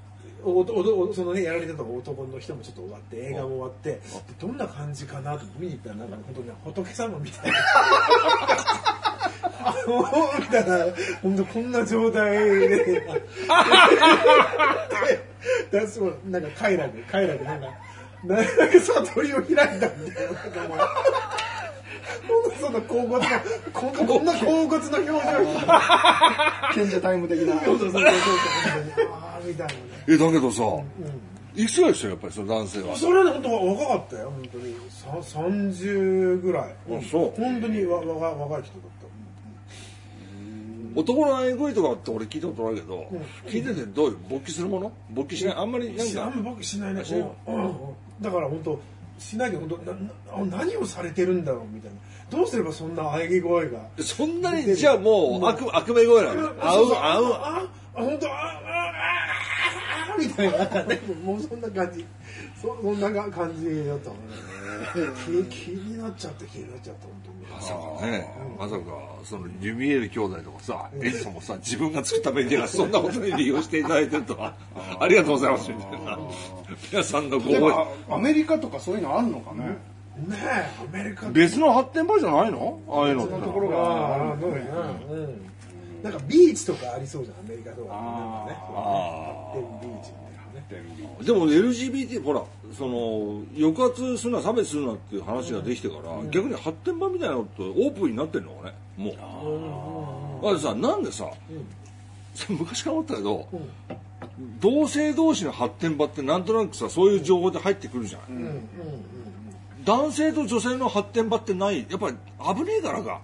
[0.43, 4.01] おおおそのねやられてた男の人もちょっと終わって映画も終わってで
[4.39, 7.57] どんな感じかなと見に行ったらなんか本当ね仏様みたいな
[9.63, 10.85] あのみたいな
[11.21, 12.67] 本当こんな状態で。
[15.71, 17.67] でだすごいなんか快楽快楽なんか
[18.23, 19.89] なんか悟りを開いたみたいななん
[20.51, 20.59] か
[22.27, 23.19] もうそんな甲骨の
[23.73, 25.19] こんなこんな甲骨の表情
[26.75, 28.11] 賢者タイム的なそうそうそうそう。
[29.11, 29.73] あーみたいな。
[29.73, 30.63] ねえだけどさ、
[31.55, 32.95] いくつぐらいでしたよやっぱりその男性は？
[32.95, 34.75] それはね本当若かったよ本当に。
[34.89, 36.75] さ30ぐらい。
[36.91, 37.41] あそう。
[37.41, 38.91] 本当にわわわ若い人だっ
[40.95, 43.07] 男の喘ぎ声とかって俺聞いたことないけど、
[43.47, 44.91] 聞いててどういう勃起するもの？
[45.09, 45.55] 勃起しない？
[45.55, 47.05] あんまりなんかたあんま僕しないね。
[47.05, 47.55] しないうん。
[47.65, 47.73] うん。
[48.21, 48.79] だから本当
[49.19, 51.63] しないけど本当なな何をされてるんだろう？
[51.73, 51.97] みたいな。
[52.29, 53.79] どうすればそんな喘ぎ声が？
[53.99, 56.47] そんなにじゃあもう悪悪名声なの？
[56.59, 58.35] あうあうああ本当ああ
[60.09, 62.05] ああみたいなねもうそんな感じ
[62.61, 64.21] そそんな感じだったのね
[65.49, 68.81] 気気になっちゃって気になっちゃった本当にまさかね、まさか
[69.25, 74.55] そのリュミエール兄弟とかさ、エッソもさ自分が作ったメディアがそんなことに利用していただいてるとは。
[74.99, 75.71] ありがとうございます。
[75.71, 76.17] みたいな。
[76.91, 77.75] 皆さんのごで応援。
[77.75, 79.65] もアメリカとかそういうのあるのかね？
[79.65, 81.27] ねえアメリカ。
[81.29, 82.79] 別の発展場じゃないの？
[82.87, 83.33] ああいうのって。
[83.33, 83.77] ところが。
[83.77, 84.67] あああるのね
[85.07, 85.51] そうねうん
[86.03, 88.09] なんかビーチとかありそうじゃんアメリカとかなんか
[88.47, 90.30] ねあ発展ビーチみたいな
[90.75, 100.45] ねでも LGBT ほらその抑圧するな差別するなっていう話ができてから、逆に発展場みたいなのってオープンになってるのかねもう。
[100.45, 101.29] だってさなんでさ、
[102.49, 103.47] 昔から思ったけど、
[104.59, 108.61] 同性同士の発展場ってなんとなくさそういう情報で入ってくるじゃん、
[109.83, 112.15] 男性と女性の発展場ってないやっぱり
[112.55, 113.21] 危ねえからか。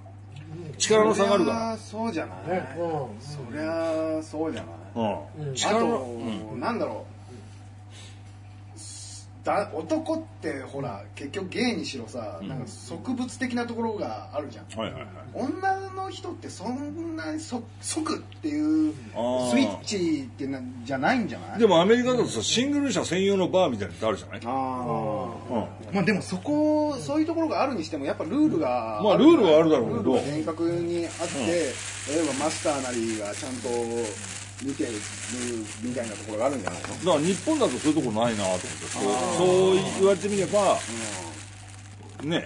[0.77, 3.21] 力の差があるかそりゃそうじゃない、ねうん。
[3.21, 5.13] そりゃそうじゃない、ら、うん。
[5.13, 5.97] あ力の、
[6.51, 7.16] と、なんだろう
[9.47, 14.79] だ男ってほら結局ゲイにしろさ、なんか植物的なところがあるじゃん。
[14.79, 15.11] はいはいはい。
[15.33, 21.59] 女の人ってそんなにそ即っていうスイッチってなじゃないんじゃない？
[21.59, 24.41] でもアメリカだとさシングル車専用のバーみたいなのってあるじゃない？
[24.43, 30.15] ああまあでもそこそういうところがあるにしてもやっぱルールがまあルールはあるだろうけど。
[30.15, 31.37] ルールが明確にあって、
[32.11, 33.69] 例えばマスターなりがちゃんと
[34.63, 34.91] 見てる
[35.83, 36.87] みたいなところがあるんじゃないの？
[36.87, 38.67] だから日本だとそういうとこないなと思って
[39.37, 40.77] そう言われてみれば
[42.23, 42.45] ね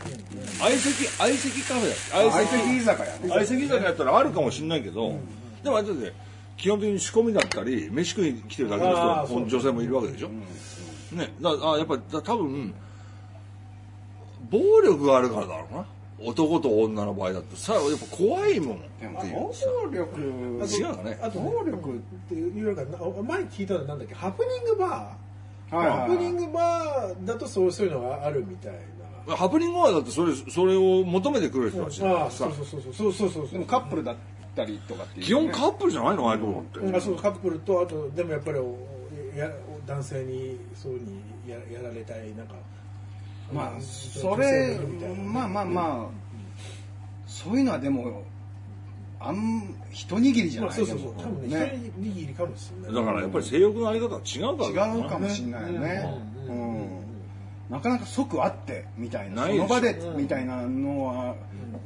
[0.60, 2.32] 相席相席カフェだっけ？
[2.32, 3.19] 相席居酒屋ね。
[3.30, 5.13] 相席居酒屋やったらあるかもしれないけど、
[5.63, 6.12] でもあれだって
[6.58, 10.30] 基本的に仕込みだったり飯食いに来てるだけの人女性もいるわけでしょ、
[11.15, 12.74] ねだあやっぱ多分
[14.50, 15.86] 暴力があるからだろうな
[16.23, 19.53] 男と女の場合だってさやっぱ怖いもんっていう暴
[19.91, 21.19] 力違うかね。
[21.21, 28.73] あと暴力っていうよりかな前に聞いたのなんだっけハプニングバー、はいはいハプニングバーだとそうそういうのがあるみたい
[29.27, 29.36] な。
[29.36, 33.47] ハプニングはだってそれそれを求めてくる人たちだそうそうそうそうそうそうそう。
[33.51, 34.15] でもカップルだっ
[34.55, 36.95] たりとかっていう、基本カップルじゃないのああいうとって、うん。
[36.95, 38.75] あそうカップルとあとでもやっぱりお
[39.36, 39.49] や
[39.88, 42.55] 男性にそうにややられたいなんか
[43.53, 44.79] まあうんそれ
[45.25, 46.21] まあまあまあ
[47.27, 48.23] そういうのはでも
[49.19, 51.13] あん一握りじゃないまあそうそうそう。
[51.17, 51.91] 多分ねね。
[51.97, 53.05] 一握りかもしれない。
[53.05, 56.13] だからやっぱり性欲のあり方は違うから違うかもしれないよね。
[56.47, 56.81] ううん。
[56.81, 57.01] ん
[57.69, 61.35] なかなか即あってみたいなその場でみたいなのは、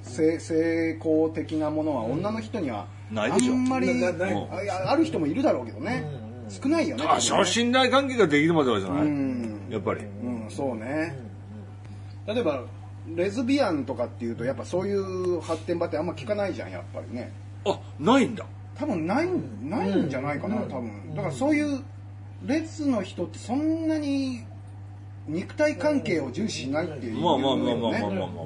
[0.01, 3.53] せ成功的なものは女の人にはないでしょ。
[3.53, 6.09] あんまりある人もいるだろうけどね、
[6.49, 7.03] 少ないよね。
[7.05, 9.59] 多少信頼関係ができるまではじゃない、うん。
[9.69, 10.01] やっぱり。
[10.23, 11.24] うん、そうね。
[12.27, 12.63] 例えば、
[13.15, 17.31] レズビアンとかっていうと、やっぱそういう発展場ってあんま聞かないじゃん、やっぱりね。
[17.65, 18.45] あないんだ。
[18.75, 19.27] 多分ない、
[19.61, 21.13] ないんじゃないかな、多分。
[21.15, 21.83] だからそういう、
[22.45, 24.43] レズの人ってそんなに
[25.27, 28.09] 肉体関係を重視しないっていう、まあまあまあまあまあまあまあ。
[28.09, 28.19] ね。
[28.19, 28.41] ま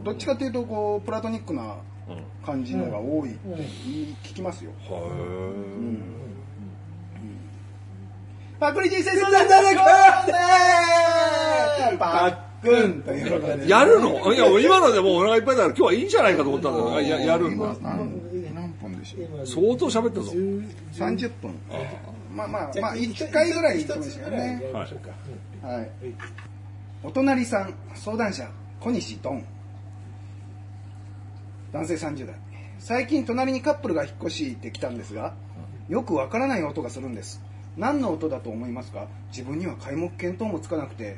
[0.00, 1.76] あどっちかっていうと、こう、プラトニックな
[2.08, 3.48] うん感じのが多いって
[4.22, 4.72] 聞きますよ。
[4.88, 5.00] は
[8.60, 9.76] パクリ人生相談だね、
[11.98, 14.32] パうことでいやるの？
[14.32, 19.46] いや今のでもうお腹いっぱいだから今日はいいんじゃないかと思ったんだけどややるんだ今何でしょう？
[19.46, 21.54] 相当喋ったぞ30分。
[22.34, 23.96] まあまあまあ1回ぐらい言って
[24.72, 24.98] ましょう
[25.62, 25.90] かはい。
[27.02, 28.48] お隣さん相談者
[28.80, 29.44] 小西ドン。
[31.72, 32.34] 男性30代。
[32.78, 35.34] 最近隣にカップルが引っ越してきたんですが
[35.88, 37.40] よくわからない音がするんです。
[37.76, 39.06] 何の音だと思いますか？
[39.30, 41.16] 自分には皆目見当もつかなくて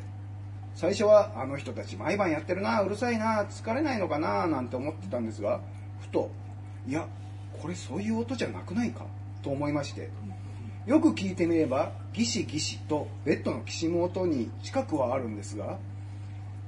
[0.77, 5.61] 最初はあの人たち毎晩やってるなうるさいな疲れないのかななんて思ってたんですが
[6.01, 6.31] ふと
[6.87, 7.09] いや
[7.61, 9.07] これそういう音じゃなくないか
[9.43, 10.11] と思いまして
[10.87, 15.79] よく聞いてみればギシギシとベッドのきしむ音に近くはあるんですが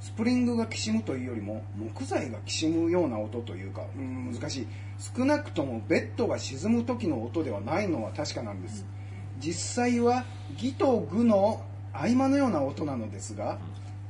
[0.00, 4.66] スプリングがきしむというよりも木材がきしむような音というかうん難しい。
[4.98, 8.86] 少なくともベッドが沈む時の音ではないのは確かなんです。
[9.40, 10.24] 実際は
[10.56, 13.58] ギとグの合間のような音なのですが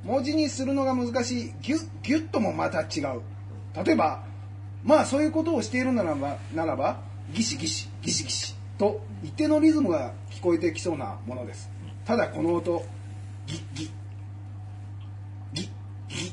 [0.05, 1.55] 文字にするのが難しい。
[1.61, 3.21] ギュッギュッともまた違う。
[3.85, 4.23] 例えば
[4.85, 7.01] まあそういうことをしているならばならば
[7.33, 11.71] ギシギシギシギシと一定のリズムが聞こえてきそうなものです。
[12.05, 12.85] ただこの音
[13.47, 13.91] ギッギッ
[15.53, 15.69] ギッ
[16.09, 16.33] ギッ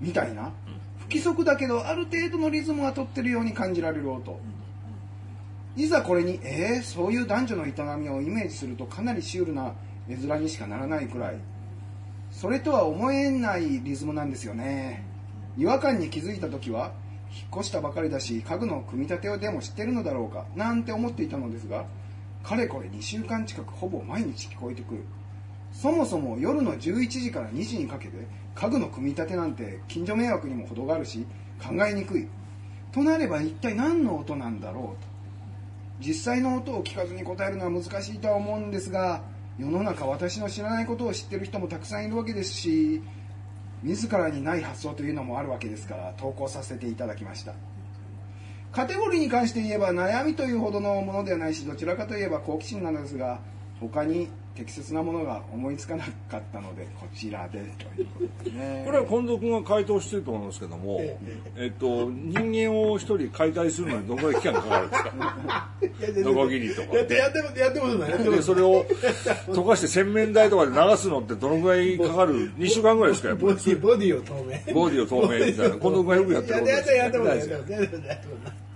[0.00, 0.52] みたいな。
[0.98, 4.38] 不規則だけどある程度のリズムが取ってるように感じられる音。
[5.76, 9.72] いざこれにえー、そういう男女の営みをイメージするとかなりシュールな
[10.08, 11.36] 絵面にしかならないくらい。
[12.38, 15.02] それとは思えないリズムなんですよね。
[15.56, 16.92] 違和感に気づいた時は
[17.32, 21.84] 引っ越したばかりだし家具の組み立てをでも知ってるのだろうかなんて思っていたのですが
[22.44, 25.04] かれこれ2週間近くほぼ毎日聞こえてくる。
[25.72, 31.26] そもそも夜の11時から2時にかけて家具の組み立てなんて近所迷惑にも程があるし
[31.60, 32.28] 考えにくい。
[32.92, 35.08] となれば一体何の音なんだろうと。
[36.06, 39.22] 実際の音を聞かずに答えるのは難しいとは思うんですが
[39.58, 43.02] 世の中私の知らないことを知ってる人もたくさんいるわけですし
[43.82, 47.54] 自らにない発想というのもあるわけですから投稿させていただきました。
[48.72, 53.40] カテゴリーに関して言えば悩みというほどのものではないしどちらかといえば好奇心なのですが
[53.80, 58.82] 他に適切なものが思いつかなかったのでこちらでということですね。
[58.84, 61.00] これは近藤君が回答してると思いますけども、
[61.56, 65.14] えっと、人間を一人解体するのにどのくらい期間かかるんですか
[66.30, 68.84] ノコギリとかやってやってもやってことないやってことないでそれを
[69.48, 74.74] 溶かして洗面台とかで流すのってどのくらいかかる？2週間ぐらいですかやっぱボディボディを透明。
[74.74, 75.76] ボディを透明みたいな。
[75.76, 78.68] 近藤君がよくやってることやってやってやってですことないやってことないやってことない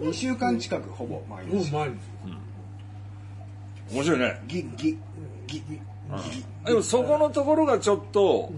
[0.00, 1.54] 2週間近くほぼ毎日。
[1.54, 1.96] もう前に
[3.90, 4.40] 面白いね。
[4.46, 4.96] ギッギッ
[5.46, 5.80] ギッ
[6.66, 8.52] でもそこのところがちょっと、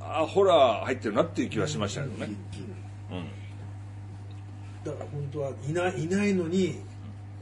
[0.00, 2.34] あホラー入ってるなっていう気はしましたけどね、
[4.84, 6.80] だから本当はいないいないのに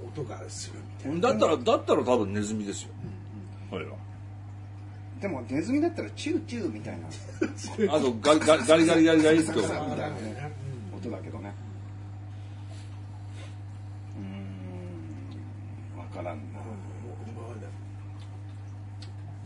[0.06, 1.28] 音がするみたいな。
[1.30, 2.90] だったらだったら多分ネズミですよ、
[3.70, 3.96] これは
[5.20, 7.06] でもネズミだったらチューチューみたいな。
[7.94, 10.52] あとガリガリガリガリガリガリってみたいなね
[10.96, 11.52] 音だけどね
[14.16, 14.22] うー
[15.96, 16.60] んわからんな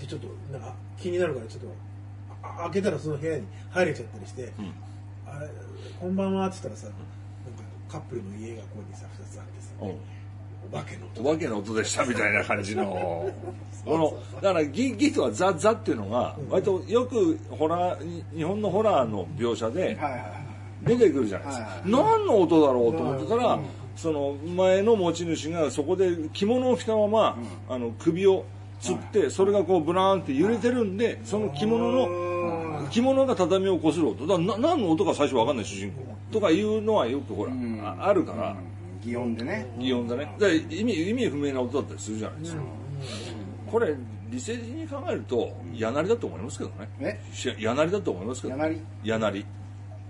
[0.05, 1.69] でちょっとなんか気になるからちょっと
[2.43, 4.53] あ開けたらその部屋に入れちゃったりして
[5.27, 5.49] 「あれ
[6.01, 7.01] こんばんは」っつったらさなんか
[7.89, 9.87] カップルの家がここにさ2つあってさ、う。
[9.87, 9.97] ん
[10.73, 11.21] お化けの音。
[11.21, 13.31] お化けの音でしたみたいな感じの。
[13.85, 19.99] このだからギギとはザザっていうのが割とよくホラー日本のホラーの描写で
[20.83, 23.59] 出てくるじゃないですか、はい何の音だろうと思ってたら、
[23.95, 27.39] その前の持ち主がそこで着物を着たまま、
[27.69, 28.47] あの首を
[28.85, 36.03] つって、それがこうブラーンって揺れてるんでその着物の着物が畳をこする音だな何の音か最初分かんない主人公。
[36.31, 38.57] とかいうのはよくほら、ああるから、
[39.03, 39.67] 擬音でね。
[39.79, 40.35] 擬音だね。
[40.39, 42.63] だ意味意味不明な音だったりするじゃないですか、
[43.71, 43.95] これ
[44.31, 46.89] 理性的に考えると矢なりだと思いますけどね。
[47.01, 47.21] え？
[47.33, 48.55] し矢なりだと思いますけど。
[48.55, 49.47] 矢なり矢なり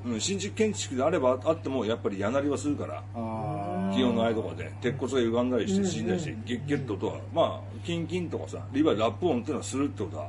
[0.07, 3.03] うん、新築建築であればあってもやっぱり柳りはするから。
[3.15, 4.71] あ気温の間とかで。
[4.81, 7.21] 鉄骨が歪んだりして死んだりしてゲッゲットとは。
[7.33, 10.29] まあキンキンとかさリバイラップ音っていうのはするってことは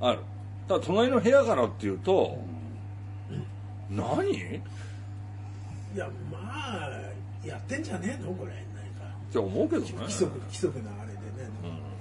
[0.00, 0.20] ある。
[0.68, 2.38] ただ隣の部屋からっていうと
[3.90, 4.30] 何？
[4.30, 4.60] い
[5.96, 6.90] やまあ
[7.44, 8.32] やってんじゃねえの？
[8.34, 9.06] これ何か。
[9.28, 9.92] って思うけどね。
[9.98, 11.50] 規則規則なあれでね、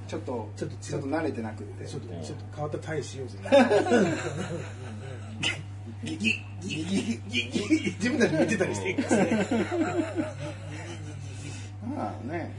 [0.07, 1.85] ーちょっとちょっとちょっと慣れてなくって。
[1.85, 3.37] ちょっとちょっと変わった体しようぜ
[6.05, 9.25] ギギギギギギ自分たち見てたりしてるから。
[9.25, 9.47] ね
[11.95, 12.55] まあね。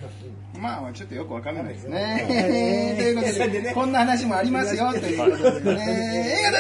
[0.59, 2.94] まあちょっとよくわかんないですはいね。
[2.99, 6.38] ということでこんな話もありますよということでね。
[6.40, 6.59] 映画の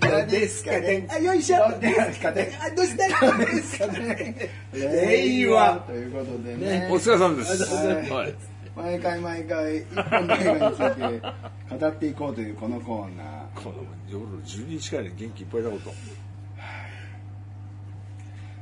[0.00, 1.06] どうですかね。
[1.10, 2.58] あよいしょどうですかね。
[2.60, 6.88] あどうしたどうですかね令和ということでね。
[6.90, 8.58] お疲れ様です。
[8.76, 13.74] 毎回毎回一本の映画について語っていこうというこのコーナーこの
[14.08, 15.92] 夜12時近いで元気いっぱいだこと。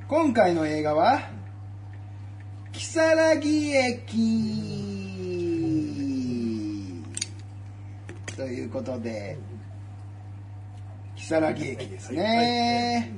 [0.09, 1.31] 今回の映画は
[2.73, 2.81] 「如
[3.41, 4.17] 月駅」
[8.37, 9.37] ということで
[11.17, 13.11] 如月駅ですね、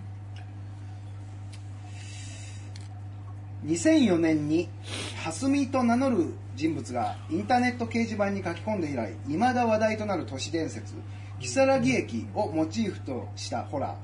[3.66, 4.70] 2004年に
[5.16, 10.94] 蓮見と名乗る人物がインターネット掲示板に書き込んで以来未だ話題となる都市伝説。
[11.40, 13.94] 如月駅をモチーフとしたホラー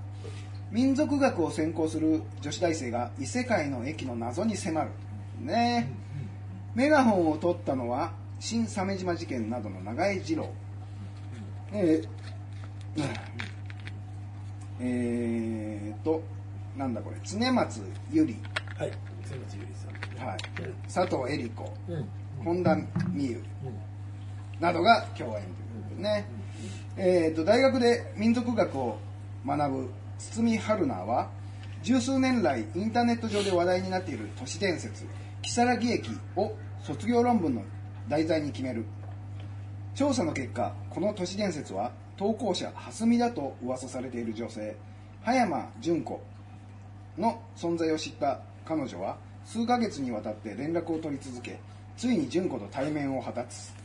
[0.70, 4.90] 民族学を専攻する女子大生が異世界の駅の謎に迫る。
[5.40, 5.88] ね。
[6.74, 10.48] メガホンを取ったのは新鮫島事件などの長井二郎。
[11.72, 13.04] えー
[14.80, 16.22] えーと
[16.76, 17.16] なんだこれ。
[17.24, 18.36] 常松ゆり、
[18.76, 18.92] はい。
[19.24, 20.28] 千松ゆりさん。
[20.28, 20.38] はい、
[20.92, 21.72] 佐藤恵理子。
[21.88, 22.08] うん。
[22.44, 22.76] 本田
[23.10, 23.42] 美優
[24.58, 26.26] などが共演ということでね、
[26.96, 28.98] えー、と大学で民族学を
[29.44, 31.28] 学ぶ堤春菜は
[31.82, 35.04] 十数年来インターネット上で話題になっている都市伝説
[35.42, 37.62] 如月駅を卒業論文の
[38.08, 38.84] 題材に決める。
[39.94, 44.76] 調査の結果この都市伝説は投稿者蓮見だと噂されている女性
[45.22, 46.20] 葉山純子
[47.18, 51.58] の存在を知った彼女は数ヶ月にわたって連絡を取り続け
[51.96, 53.83] ついに純子と対面を果たす。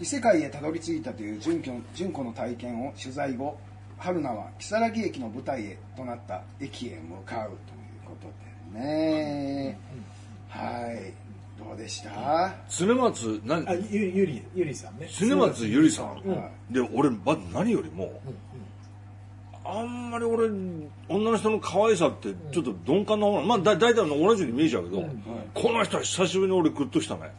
[0.00, 3.58] 異世界へたどり着いたという純子純子の体験を取材後
[3.98, 7.56] 春菜は如月駅の舞台へとなった駅へ向かうという
[8.04, 8.28] こと
[8.74, 9.78] でね。
[10.48, 11.12] はい。
[11.58, 12.54] どうでした？
[12.68, 13.66] 常松何？
[13.66, 15.08] あゆゆりゆりさんね。
[15.10, 18.20] 常松ゆりさん、はで俺まず何よりも、
[19.64, 20.50] あんまり俺
[21.08, 25.08] 女の人の可愛さってちょっと鈍感な方なまあだ大体同じように見えちゃうけど、
[25.54, 27.32] この人は久しぶりに俺グッときたね、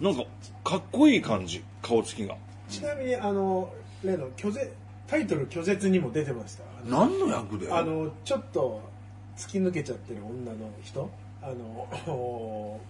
[0.00, 0.22] なんか
[0.62, 2.36] かっこいい感じ顔つきが。
[2.68, 3.72] ちなみにあの
[4.04, 4.72] 例の拒絶
[5.06, 6.64] タイトル拒絶にも出てました。
[6.84, 7.72] 何の役で？
[7.72, 8.80] あのちょっと
[9.36, 11.10] 突き抜けちゃってる女の人。
[11.42, 11.52] あ
[12.06, 12.80] の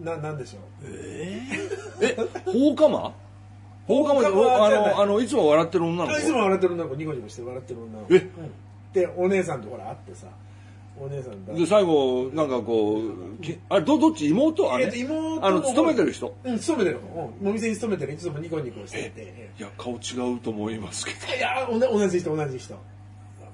[0.00, 0.62] ななんでしょう。
[0.90, 3.12] え放火魔？
[3.86, 4.20] 放火魔？
[4.22, 6.14] で放火魔あのあのいつも笑ってる女の子？
[6.14, 6.96] あいつも笑ってる女の子。
[6.96, 8.14] ニコニコして笑ってる女の子。
[8.14, 8.18] え？
[8.18, 8.30] うん。
[8.92, 10.28] でお姉さんとほら会ってさ
[10.98, 11.54] お姉さんだ。
[11.54, 14.28] で最後なんかこうきあれどどっち？
[14.28, 16.34] 妹妹のあの勤めてる人？
[16.44, 17.32] うん勤めてる方。
[17.42, 18.14] うんお店に勤めてる。
[18.14, 19.52] いつもニコニコしてて。
[19.58, 21.34] いや顔違うと思いますけど。
[21.36, 22.78] いやおな同じ人同じ人。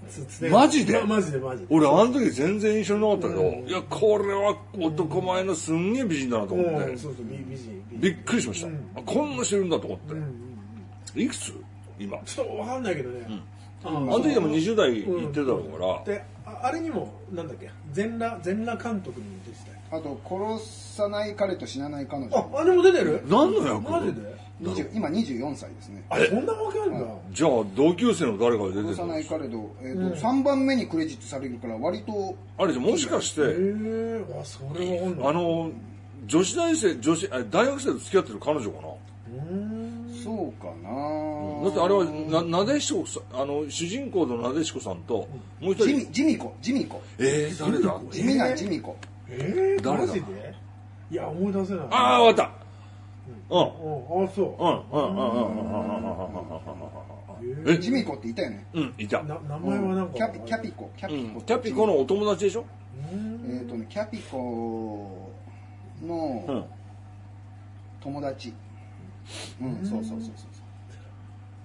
[0.08, 1.00] つつねマジで？
[1.00, 1.68] まマジでマジで。
[1.70, 3.68] 俺あの時全然印象になかったけど、うん。
[3.68, 8.00] いやこれは男前のすんげえ美人だなと思って、うんそうそう美美人美人。
[8.00, 8.90] びっくりしました、うん。
[8.96, 11.52] あこんな人いるんだと思って、うんうんいくつ？
[11.98, 12.18] 今。
[12.24, 13.26] ちょっとわかんないけどね、
[13.84, 15.52] あの時でも20代行ってたか
[15.86, 16.24] ら、で
[16.62, 19.76] ああれにもなんだっけ全裸全裸監督にも出てたよ。
[19.92, 20.20] あと
[20.58, 22.36] 殺さない彼と死なない彼女。
[22.36, 23.22] ああれも出てる？
[23.26, 24.20] 何の役マジで
[24.62, 26.04] ？20今24歳ですね。
[26.10, 35.70] あれそんなわけあるんだ、じゃあ同級生の誰かが出て殺さないる彼と,、えーと3番目にクレジットされるから割とあれじゃもしかして、へえあそれはわかんないあの
[36.26, 38.88] 女子大生女子あ大学生と付き合ってる彼女かな？
[38.88, 40.90] うーんそうかな
[41.64, 45.28] だってあれはななでしこさんあの主人公のなでしこさんと
[45.60, 46.54] もう一ジ人ミジミコ。
[46.60, 47.02] ジミコ。
[47.18, 48.00] えー、誰だ？
[48.10, 48.96] 地味なジミコ
[49.28, 50.06] えー、誰だ？
[50.06, 50.54] マジで？
[51.10, 51.86] いや思い出せない。
[51.90, 53.54] ああ分かった。
[53.54, 53.60] うん。
[53.60, 54.24] うん。
[54.24, 54.46] あそう。
[54.62, 56.54] うんうんうんうんうんうんうんうん
[57.64, 58.66] うんえジミコっていたよね。
[58.74, 59.22] うんいた。
[59.22, 60.14] な名前はなんか。
[60.14, 61.44] キャピキャピコキャピコ、うん。
[61.46, 62.64] キャピコのお友達でしょ？
[63.48, 65.32] えっ、とねキャピコ
[66.02, 66.08] うん。
[66.08, 66.66] の
[68.02, 68.52] 友達。
[69.60, 70.59] うん、そうそうそうそう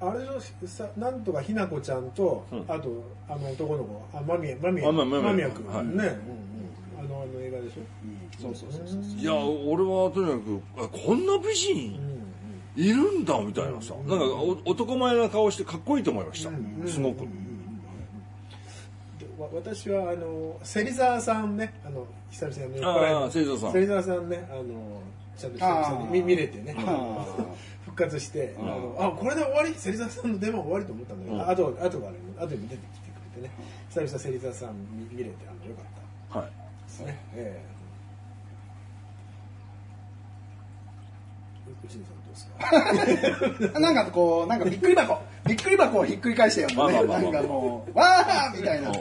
[0.01, 2.59] あれのさなんとかひなこちゃんと、うん。
[2.67, 5.85] あとあの男の子あ間宮間宮間宮君、はい。
[5.85, 6.11] ね、うんうん、
[6.99, 9.03] あのあの映画でしょ、そうそうそうそう。
[9.03, 12.25] そういや俺はとにかくあこんな美人うんうん。
[12.77, 13.93] いるんだみたいなさ。
[14.05, 16.51] なんかお男前な顔してかっこいいと思いました。
[16.87, 17.19] すごく。
[19.17, 21.73] でわ私はあの芹沢さんね。
[21.85, 23.71] あの久々にああ芹沢さん。
[23.71, 25.01] 芹沢さんねあの
[25.37, 26.75] ちゃんと久々に見見れてね。
[26.79, 27.25] あ
[27.95, 29.73] 復活してあのあこれで終わり？
[29.73, 32.17] 芹沢さんの出番終わりと思ったんだけど、あとあとがある。
[32.37, 33.53] 後に出てきてくれてね。
[33.89, 35.85] 久々芹沢さん見見れてあのよかっ
[36.33, 36.39] た。
[36.39, 36.49] はい。
[36.49, 37.17] ですね。
[37.35, 37.75] ええ。
[41.87, 43.79] 内野さんどうですか？
[43.79, 45.17] なんかこう、なんかびっくり箱、
[45.47, 46.67] びっくり箱をひっくり返したよ。
[46.67, 46.75] ね。
[46.75, 47.21] まあまあまあまあ。
[47.21, 48.91] なんかもう、わーみたいな、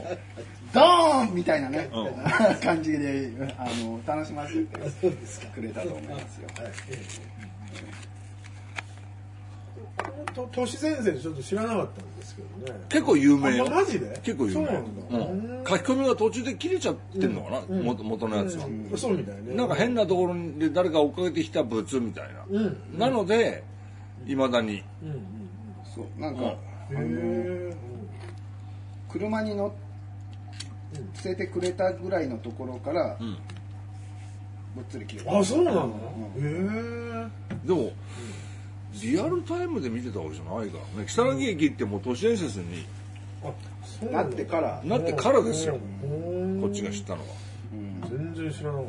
[0.72, 4.64] ドーンみたいなね、う感じで、あの、楽しませて。
[5.54, 6.48] くれたと思いますよ。
[6.56, 6.72] はい。
[10.00, 12.80] ええと都市伝説ちょっと知らなかったんですけどね。
[12.88, 14.20] 結構有名マジで？
[14.22, 14.66] 結構有名。
[14.66, 15.16] そうなんだ。
[15.18, 15.64] うん。
[15.66, 18.92] 書き込みが途中で切れちゃってんのかな、元元のやつは、うん。
[18.96, 19.54] そうみたいね。
[19.54, 22.98] なんか変なところで誰か追っかけてきたブツみたいな、うん。
[22.98, 23.62] なので
[24.26, 24.82] いまだに。
[25.02, 25.20] うんうん
[25.94, 26.56] そう、なんか、へ
[26.90, 27.76] え。
[29.08, 29.72] 車に乗
[31.14, 33.18] せてくれたぐらいのところから、ん。
[34.74, 35.38] ぶっつり切れた。
[35.38, 35.86] あ、そうなの？
[36.36, 37.64] うへえ。
[37.64, 37.92] でも
[39.02, 41.06] リアルタイムで見てたわけじゃないからね。
[41.06, 42.84] 如月駅ってもう都市伝説に
[44.10, 45.78] なってから、なってからですよ。
[46.02, 46.60] うん。
[46.60, 47.26] こっちが知ったのは。
[48.08, 48.86] 全然知らなかっ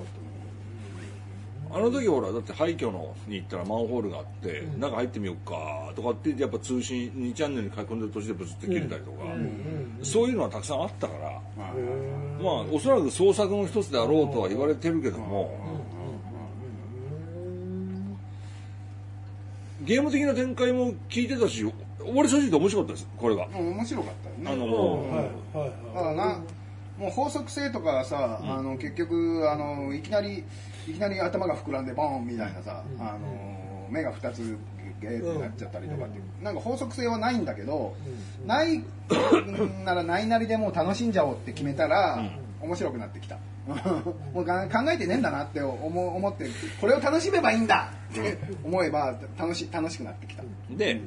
[1.75, 9.33] あの時ほらだって廃墟のに行ったらマンホールがあって、中入ってみようかとかってやっぱ通信2チャンネルに書き込んでる途中でブツって切れたりとか、た。
[9.33, 9.99] うんうん。
[10.01, 11.41] そういうのはたくさんあったから。
[12.41, 15.57] まあおそらく創作の一つであろうとは言われてるけども、
[19.85, 21.65] ゲーム的な展開も聞いてたし
[22.13, 23.47] 俺正直で面白かったですこれが。
[23.47, 24.51] うん面白かったよね。
[24.51, 24.69] あのう
[25.07, 25.11] ん。
[25.11, 26.39] はいはいだからな、
[26.97, 30.43] もう法則性とかさ、あの結局あのいきなり
[30.87, 34.57] いきなり頭が膨らんでボーンみたいなさ、あの目が2つ
[35.01, 37.95] ゲーってなっちゃったりとかっていう、なんか法則性はないんだけど、
[38.45, 38.83] ない
[39.83, 42.23] ならないなりでもう楽しんじゃおうって決めたら、
[42.61, 43.37] 面白くなってきた。
[44.33, 46.47] もうが考えてねえんだなって思う思って
[46.79, 47.91] これを楽しめばいいんだ。
[48.11, 50.43] って思えば楽し楽しくなってきた。
[50.69, 51.01] で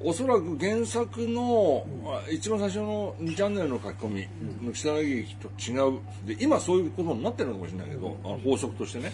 [0.00, 4.28] おそらく原作の、あ一番最初の2チャンネルの書き込み
[4.62, 5.98] の北柳劇と違う。
[6.24, 9.10] で今そういうことになってるのかもしれないけど、あの法則としてね、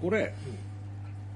[0.00, 0.34] これ、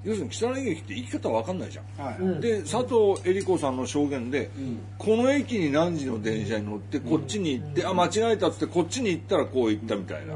[0.06, 2.16] 要するに北柳劇って生き方わかんないじゃん、はい。
[2.18, 2.40] うん。
[2.40, 4.50] で佐藤恵理子さんの証言で、
[4.98, 10.34] この駅に何時の電車に乗ってこっちに行って、あ間違えたっつってこっちに行ったらこう行ったみたいな。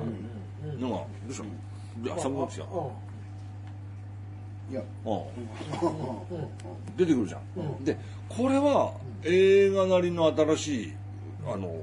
[0.80, 1.50] のがどうしたの
[2.02, 2.66] いや寒くなってきたい。
[4.74, 4.82] や。
[5.04, 5.22] うん。
[6.96, 7.98] 出てくるじゃん、で
[8.28, 8.92] これは
[9.24, 10.92] 映画なりの新しい
[11.46, 11.74] あの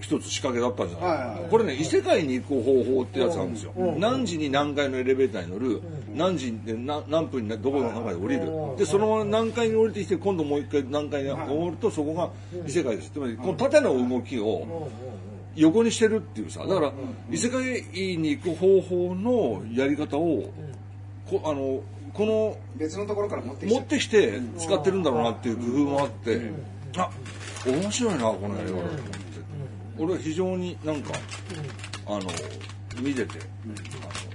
[0.00, 1.16] 一つ仕掛けだったんじゃない。
[1.18, 4.00] かな、はいはいこれね異世界に行く方法ってやつなんですよ、うん。
[4.00, 5.82] 何時に何階のエレベーターに乗る、
[6.16, 12.30] 何時で何何分にどこの中で降りる、うんでそのまま何階に降りてきて今度もう一回何階に降るとそこが
[12.66, 14.88] 異世界です、つまりこの縦の動きを
[15.54, 16.92] 横にしてるっていうさだから
[17.30, 17.62] 異世界
[18.18, 20.52] に行く方法のやり方を
[21.28, 21.80] こあの
[22.12, 26.50] この別のところから持ってきちゃう持ってきて使ってるんだろうなっていう工夫もあって、
[26.96, 27.10] あ
[27.66, 29.00] 面白いなこの映画と思って、
[29.98, 31.12] 俺は非常になんか、
[32.06, 32.20] あの
[33.02, 34.25] 見てて、あの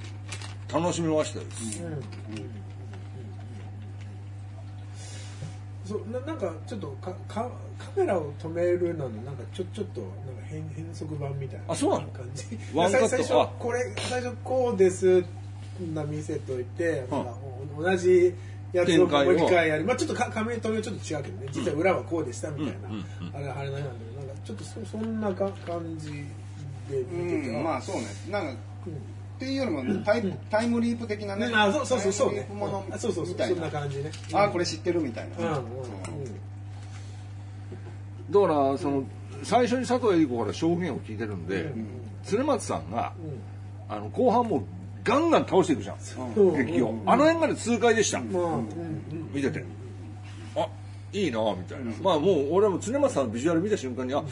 [0.74, 1.82] 楽しみましたです、
[5.88, 10.14] そうななんかちょっとかかカメラを止めるののなんかちょちょっとなんか
[10.48, 12.08] 変変則版みたいなあそうなの？
[12.12, 12.46] 感じ。
[12.74, 15.24] ワンカット最初これ最初こうです
[15.94, 17.26] な見せといて、なん。
[17.26, 17.34] か
[17.78, 18.34] 同じ
[18.72, 19.84] やつをもう一回やる。
[19.86, 21.48] まあちょっとかカメラ止めはちょっと違うけどね。
[21.52, 22.96] 実は裏はこうでしたみたいな、うん。
[22.96, 23.04] うん。
[23.36, 26.12] あれあれなんだけどなんかちょっとそそんなか感じ
[26.90, 28.04] でう見てて、ん、まあそうね。
[28.30, 28.50] なんか、
[28.88, 28.94] うん
[29.42, 32.46] っていうよりもタイ,、タイムリープ的なね、ねあそうそうそうそうね。
[32.48, 34.12] プものあそうそうそうみたいなそんな感じね。
[34.34, 35.54] あこれ知ってるみたいな、うんうん。
[35.56, 35.64] うん。
[38.30, 39.04] だからその
[39.42, 41.74] 最初に佐藤恵理子から証言を聞いてるんで、
[42.24, 43.14] 鶴松さんが、
[43.90, 44.64] あの後半もう
[45.04, 45.98] ガンガン倒していくじゃん、
[46.36, 46.42] う。
[46.62, 47.02] ん劇を、うん。
[47.10, 48.54] あの辺まで痛快でした、まあうん。
[48.54, 48.70] うん。
[49.34, 49.66] 見てて。
[50.56, 50.68] あ
[51.14, 54.24] いいなみたいな、まあもう俺も常松さんのビジュアル見た瞬間にあ、あ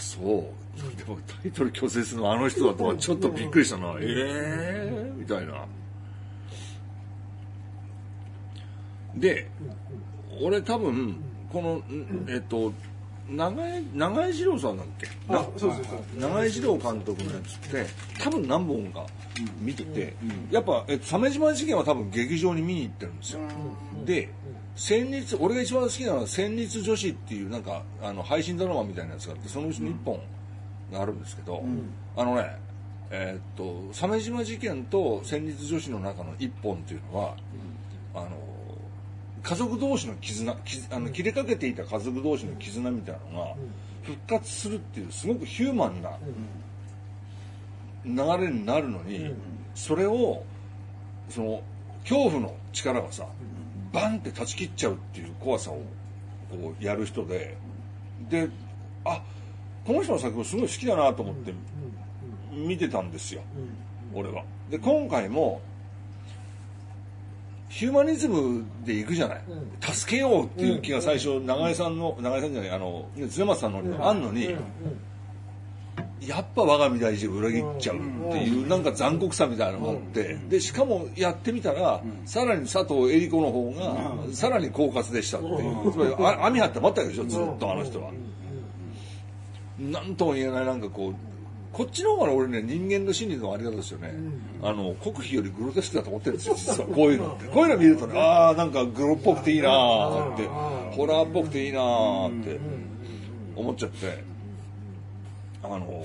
[0.00, 0.61] そう
[0.96, 5.66] でもタイトル拒絶するのあの人だとはちょっとびっくりしたな、ええー、みたいな。
[9.14, 9.50] で
[10.40, 11.16] 俺多分
[11.52, 12.26] このん。
[12.28, 12.72] えっと
[13.28, 15.06] 長江長江二郎さんだっけ？
[15.28, 16.20] あそうそうそう。
[16.20, 17.86] 長井二郎監督のやつって
[18.18, 19.06] 多分何本か
[19.60, 20.16] 見てて、
[20.50, 23.40] やっぱえ鮫島事件は多分劇場に見に行ってるんですよ、
[24.04, 24.28] で
[24.74, 30.20] 戦慄俺が一番好きなのは「戦慄女子」っていうなんかあの配信ドラマみたいなやつがあってそのうちの1本
[30.92, 31.64] があるんですけど、
[32.16, 32.56] あのね
[33.10, 37.34] えーっと鮫島事件と戦慄女子の中の1本っていうのは、
[38.14, 38.28] あの
[39.42, 43.54] 家族同士の絆絆あの切れかけていた家族同士の絆みたいなのが
[44.02, 46.10] 復活するっていうすごくヒューマンな
[48.04, 49.34] 流れになるのに、
[49.74, 50.44] それを
[51.28, 51.62] その
[52.02, 53.26] 恐怖の力がさ
[53.92, 55.82] バンって断ち切っちゃうっていう怖さを
[56.50, 57.56] こうやる人で
[58.28, 58.48] で
[59.04, 59.22] あ
[59.86, 61.52] この人の作品すごい好きだなと思って
[62.52, 63.42] 見てたんですよ、
[64.14, 64.44] 俺は。
[64.70, 65.60] で今回も
[67.68, 69.40] ヒューマニズムでいくじゃない、
[69.80, 74.54] 助けようっていう気が最初、長井さんの長井さんじゃないあのね鶴松さんのにあんのに、
[76.20, 77.98] やっぱ我が身大事を裏切っちゃうっ
[78.32, 80.38] ていうなんか残酷さみたいなのがあって。
[80.48, 85.50] でしかもやってみたらさらに佐藤恵理子の方がさらに狡猾でしたってい
[85.88, 85.92] う。
[85.92, 88.10] つまりあ網張って待ったわけでしょずっとあの人は。
[89.78, 91.14] なんとも言えないなんかこう
[91.72, 94.12] こっちの方が俺ね人間の心理のあり方ですよね、
[94.62, 96.88] あの国費よりグロテスクだと思ってるんですよ実は。
[96.88, 97.46] こういうのって。
[97.46, 100.46] こういうの見るとねああなんかグロっぽくていいなーって。
[100.94, 102.60] ホラーっぽくていいなーって。
[103.56, 104.22] 思っちゃって。
[105.62, 106.04] あの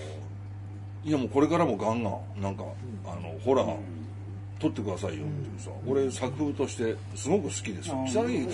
[1.04, 2.64] いやもうこれからもガンガンなんか
[3.06, 3.76] あのホラー
[4.60, 8.06] 撮ってくださいよっていうさ、俺作風としてすごく好きですよ。
[8.08, 8.48] 下着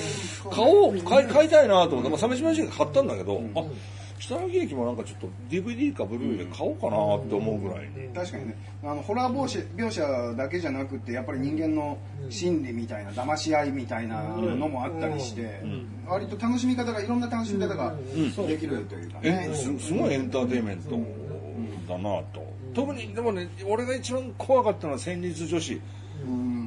[0.49, 3.63] 買おう買い買いたいなと思って、まあ、鮫島時買ったんだけど、あ
[4.27, 8.55] 下着劇もなんかちょっと DVD かブルーレイで買おうかなって思うぐらい、確かにね。
[8.81, 11.97] あのホラー描写描写だけじゃなくてやっぱり人間の
[12.29, 15.61] 心理みたいな騙し合いみたいなのもあったりして、
[16.07, 17.93] 割と楽しみ方がいろんな楽しみ方が
[18.47, 20.97] できるというかね、えすすごいエンターテインメント
[21.91, 25.81] だなと、特にでもね俺が一番怖かったのは戦慄女子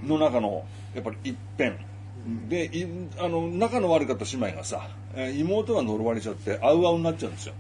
[0.07, 1.75] の中のやっぱり一辺、
[2.49, 2.87] でい
[3.19, 7.55] あの仲の悪かった姉妹がさえー妹が呪われちゃってあうあうになっちゃうんですよ。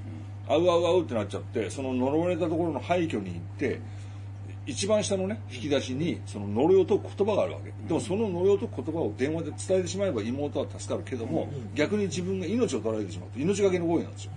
[0.48, 3.80] あうあうあうってなっちゃってその呪われたところの廃墟に行って
[4.66, 7.72] 一番下のね引き出しにその呪いを解く言葉があるわけ。
[7.86, 14.32] でもその呪いを解く言葉を電話で伝えてしまえば妹は助かるけども、逆に自分が命を取られてしまうと命がけの行為なんですよ、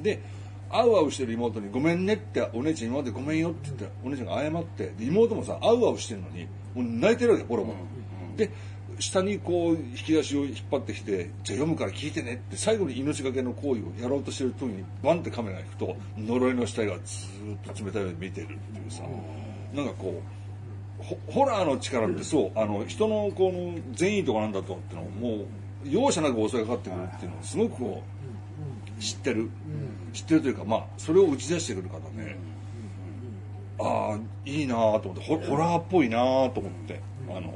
[0.00, 0.22] で
[0.70, 7.78] あうあうしてる妹に「ごめんね」ってお姉ちゃん今までごめんよって言ってお姉ちゃんが謝ってで妹もさあうあうしてるのにもう泣いてるわけボロボロ、
[8.36, 8.50] で
[8.98, 19.02] 下にこう引き出しを引っ張ってきて「じゃあ読むから聞いてね」って最後に命がけの行為をやろうとしてる時にバンってカメラが行くと呪いの死体がずーっと冷たい目で見てるっていうさ。
[19.74, 20.22] なんかこ
[21.00, 25.46] うホホラーの力ってそうあの人のこの善意とかなんだとってのをもう
[25.84, 28.02] 容赦なく襲いかかってくるっていうのをすごくこ
[28.98, 29.48] う知ってる、
[30.12, 32.36] 知ってるというかまあそれを打ち出してくる方で、
[33.78, 37.54] ああいいなと思ってホホラーっぽいなと思ってあの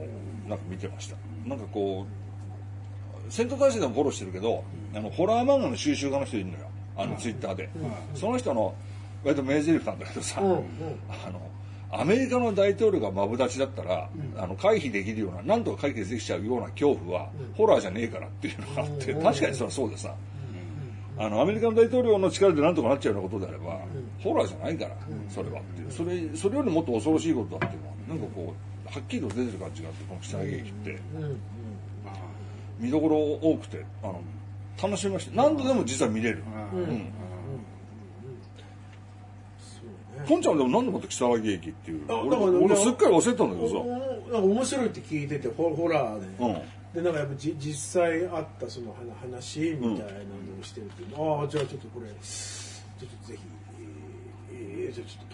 [0.49, 1.17] なんか見てました
[1.47, 4.63] なんかこう戦闘大使でもフォローしてるけど
[4.95, 6.59] あのホラー漫画の収集家の人いるのよ。
[6.95, 7.71] あのツイッターで、
[8.15, 8.75] その人の
[9.25, 10.61] 割と名台詞なんだけどさ、あの
[11.91, 20.15] アメリカの大統領がマブダチだったら、あの回避できるような何とか解決できちゃうような恐怖は、ホラーじゃねえからっていうのがあって、確かにそれはそうでさ、
[21.19, 23.81] あのアメリカの大統領の力で何とかなっちゃうようなことであれば、
[24.23, 24.97] ホラーじゃないから、
[25.31, 25.91] それはっていう。
[25.91, 30.99] それそれよりもっと恐ろしいことだっていうのはなんかこうはっきりと出てる感じがあってこの北劇って、
[32.79, 34.23] 見どころ多くてあの
[34.83, 35.35] 楽しみました。
[35.35, 36.43] 何度でも実は見れる、
[36.75, 37.13] うん。
[40.27, 43.77] ポンちゃんでも何でもって北脇駅っていう俺俺すっかり忘れてたんだけどさ。
[43.77, 43.87] お
[44.33, 46.63] なんか面白いって聞いててホホラーで、うん。
[46.93, 53.41] でなんかやっぱじ実際あったその話話みたいなのをしてるっていうの、ああじゃあちょっとこれちょっとぜひ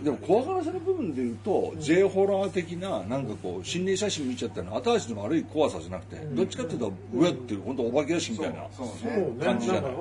[0.02, 4.76] でも怖がらせの部分で言うと、J ホラー的ななんかこう心霊写真見ちゃったの。
[4.76, 8.66] 後味の悪い怖さじゃなくて、どっちかっていうと上っていう本当お化け屋敷みたいな。
[9.44, 9.92] 感じじゃない。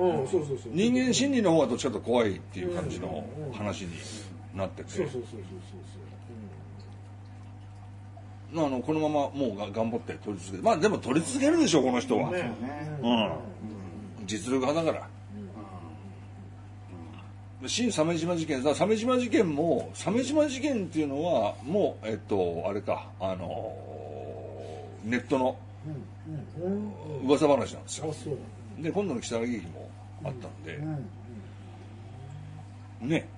[0.66, 3.90] 人間心理の方がどっちかと怖いっていう感じの話に
[4.54, 5.08] なってて、
[8.54, 12.38] あのこのままもうが頑張って撮り続けてまあでも撮り続けるでしょこの人は、ね。
[12.38, 15.08] ねうん、実力派だから、
[17.66, 23.74] 新鮫島事件さ鮫島事件も鮫島事件っていうのはもうえっとあれかあの
[25.04, 25.56] ネットの
[27.24, 28.14] 噂話なんですよ。
[28.78, 29.90] で今度の北川劇も
[30.24, 30.76] あったんで、
[33.02, 33.28] うんね。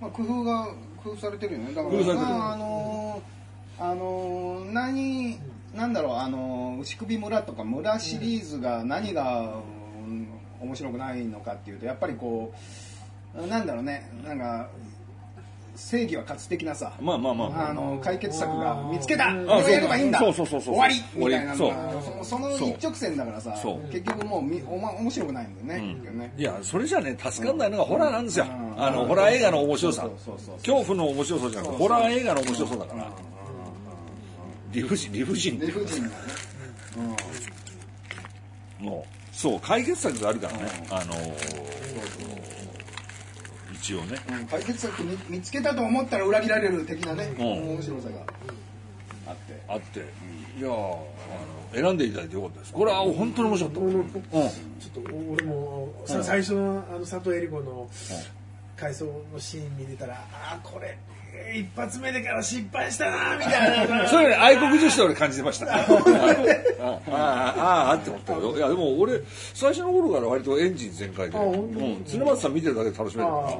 [0.00, 0.66] まあ、工夫が
[1.02, 1.72] 工夫されてるよね。
[1.72, 5.38] だから工夫されてるまああのーあのー何
[5.74, 9.62] なんだろうあのー牛首村とか村シリーズが何が、
[10.06, 10.28] うん
[10.62, 12.56] 面白くないのかっていうとやっぱりこう
[13.34, 14.10] なんだろうね。
[14.24, 14.68] なんか
[15.74, 16.92] 正義は勝つ的なさ。
[17.00, 17.74] まあまあまああ。
[17.74, 19.28] の解決策が見つけた。
[19.28, 20.18] うんこれをやればいいんだ。
[20.18, 20.74] そうそうそうそう。
[20.74, 21.02] 終わり。
[21.14, 21.54] みたいな。
[21.54, 23.54] のそのその一直線だからさ
[23.90, 26.18] 結局もうみおま面白くないんだよね,、うん。
[26.18, 26.32] ね。
[26.36, 28.82] いやそれじゃね助かんないのがホラーなんですよ、うん。
[28.82, 30.02] あのホラー映画の面白さ。
[30.02, 30.56] そうそうそうそう。
[30.56, 33.12] 恐怖の面白さじゃなくてホラー映画の面白さだから。
[34.72, 35.56] 理不尽理不尽。
[35.56, 36.14] って理いうか不尽なね、
[38.80, 41.14] もうそう解決策があるからね、あの
[43.82, 44.16] 一応ね。
[44.30, 47.44] うん解決策見見つけたと思ったら裏切られる的なね、うん。
[47.74, 48.14] 面白さが。
[49.26, 49.62] あって。
[49.68, 51.04] あって、いやーあの
[51.74, 52.72] 選んでいただいてよかったです。
[52.72, 53.92] これは本当に面白かった、うん。
[53.92, 57.90] ちょっと俺もさ最初のあの佐藤恵理子の
[58.76, 61.21] 回想のシーン見てたらああこれえー
[61.54, 64.08] 一発目でから失敗したなみたいな。
[64.08, 65.66] それね愛国女子で俺感じてました。
[65.74, 65.78] あ
[66.80, 68.56] あああって思ったけど。
[68.56, 69.20] いやでも俺
[69.54, 73.28] 最初の頃から割とエンジン全開で、あ本当うん、常松さん見てるだけで楽しめる。
[73.28, 73.58] からあ。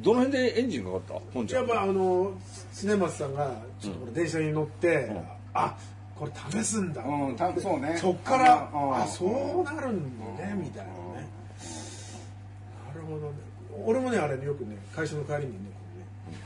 [0.00, 1.14] どの辺でエンジンかかった？
[1.32, 1.66] 本ちゃん。
[1.66, 2.32] やっぱあの
[2.80, 3.50] 常松さんが
[3.80, 5.10] ちょっとこれ電車に乗って、
[5.54, 5.74] あ
[6.18, 6.32] これ
[6.62, 7.96] 試すんだ、うんたそうね。
[7.96, 8.96] そっから、うん。
[8.96, 11.28] あそうなるんだねみたいなね。
[12.94, 13.53] なるほどね
[13.84, 15.74] 俺もねあれねよくね会社の帰りにね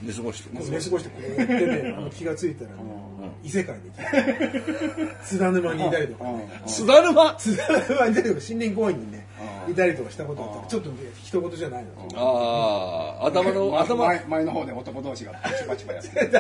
[0.02, 2.76] 寝過ごして寝過ごしてこうやってねあの気がついたらね、
[3.42, 3.82] 異世界に
[5.24, 6.62] 津田沼にいたりとかね。
[6.66, 7.34] 津田沼？
[7.36, 9.26] 津田沼にいたりとか森林公園にね
[9.68, 10.66] いたりとかしたことがあった。
[10.68, 11.90] ちょっとね一言じゃないの。
[12.16, 16.32] ああ頭のま頭前前の方で男同士がパチパチパやってる。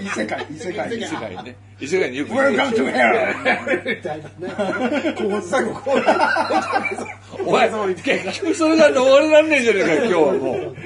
[0.04, 2.32] 異世界異世界異世界ね異世界によく。
[2.32, 3.96] Welcome to hell!
[3.96, 10.76] みたいなねこう最後こうお前結局それが逃れらんねえじゃねえかよ今日はもう。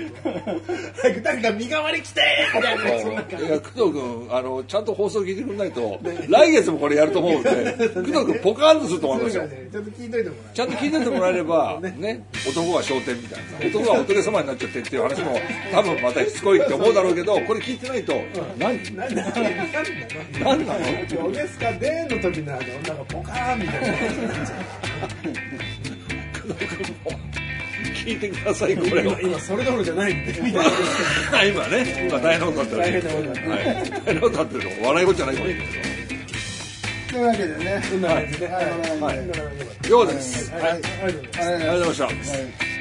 [1.02, 2.20] 早く誰か身代わり来て
[2.54, 2.84] みたいな。
[2.84, 7.50] いや工藤君あのちゃんと放送聞いてくれないと来月もこれやると思うんで
[7.88, 9.48] 工藤君ポカーンとすると思いますよ。
[9.72, 12.24] ちょっと聞いといてもらちゃんと聞いててもらえれば ね。
[12.48, 13.40] 男は昇天みたい
[13.72, 13.78] な。
[13.80, 15.40] 男はおとげ様になっちゃってっていう話も
[15.72, 18.14] 多分またしつこいって思うだろうけどこれ聞いてないと
[18.58, 19.22] 何うなんだ？
[19.24, 20.74] なんだ？
[20.74, 23.94] 何なのおゲスかでの時のあのなんかポカーンみたいな
[28.04, 28.76] 聞いてください。
[28.76, 29.00] これ。
[29.06, 30.32] を今今それどころじゃないんで。
[30.42, 30.66] みたい。
[31.32, 33.02] な今ね今大変なことになってる。
[33.02, 33.64] 大変なことになってるはい。
[33.64, 33.74] 大
[34.04, 35.06] 変なことになってるの笑い。
[35.06, 35.36] 事じゃない。
[35.36, 35.66] かもしれない。
[37.08, 37.18] とい。
[37.20, 38.64] うわけでねそんな感じではい。
[38.64, 38.78] はい。
[38.78, 39.00] はい。
[39.00, 39.90] はい。
[39.90, 40.62] ようですはい。
[40.62, 42.14] ありがとうござい。
[42.14, 42.74] ましたはい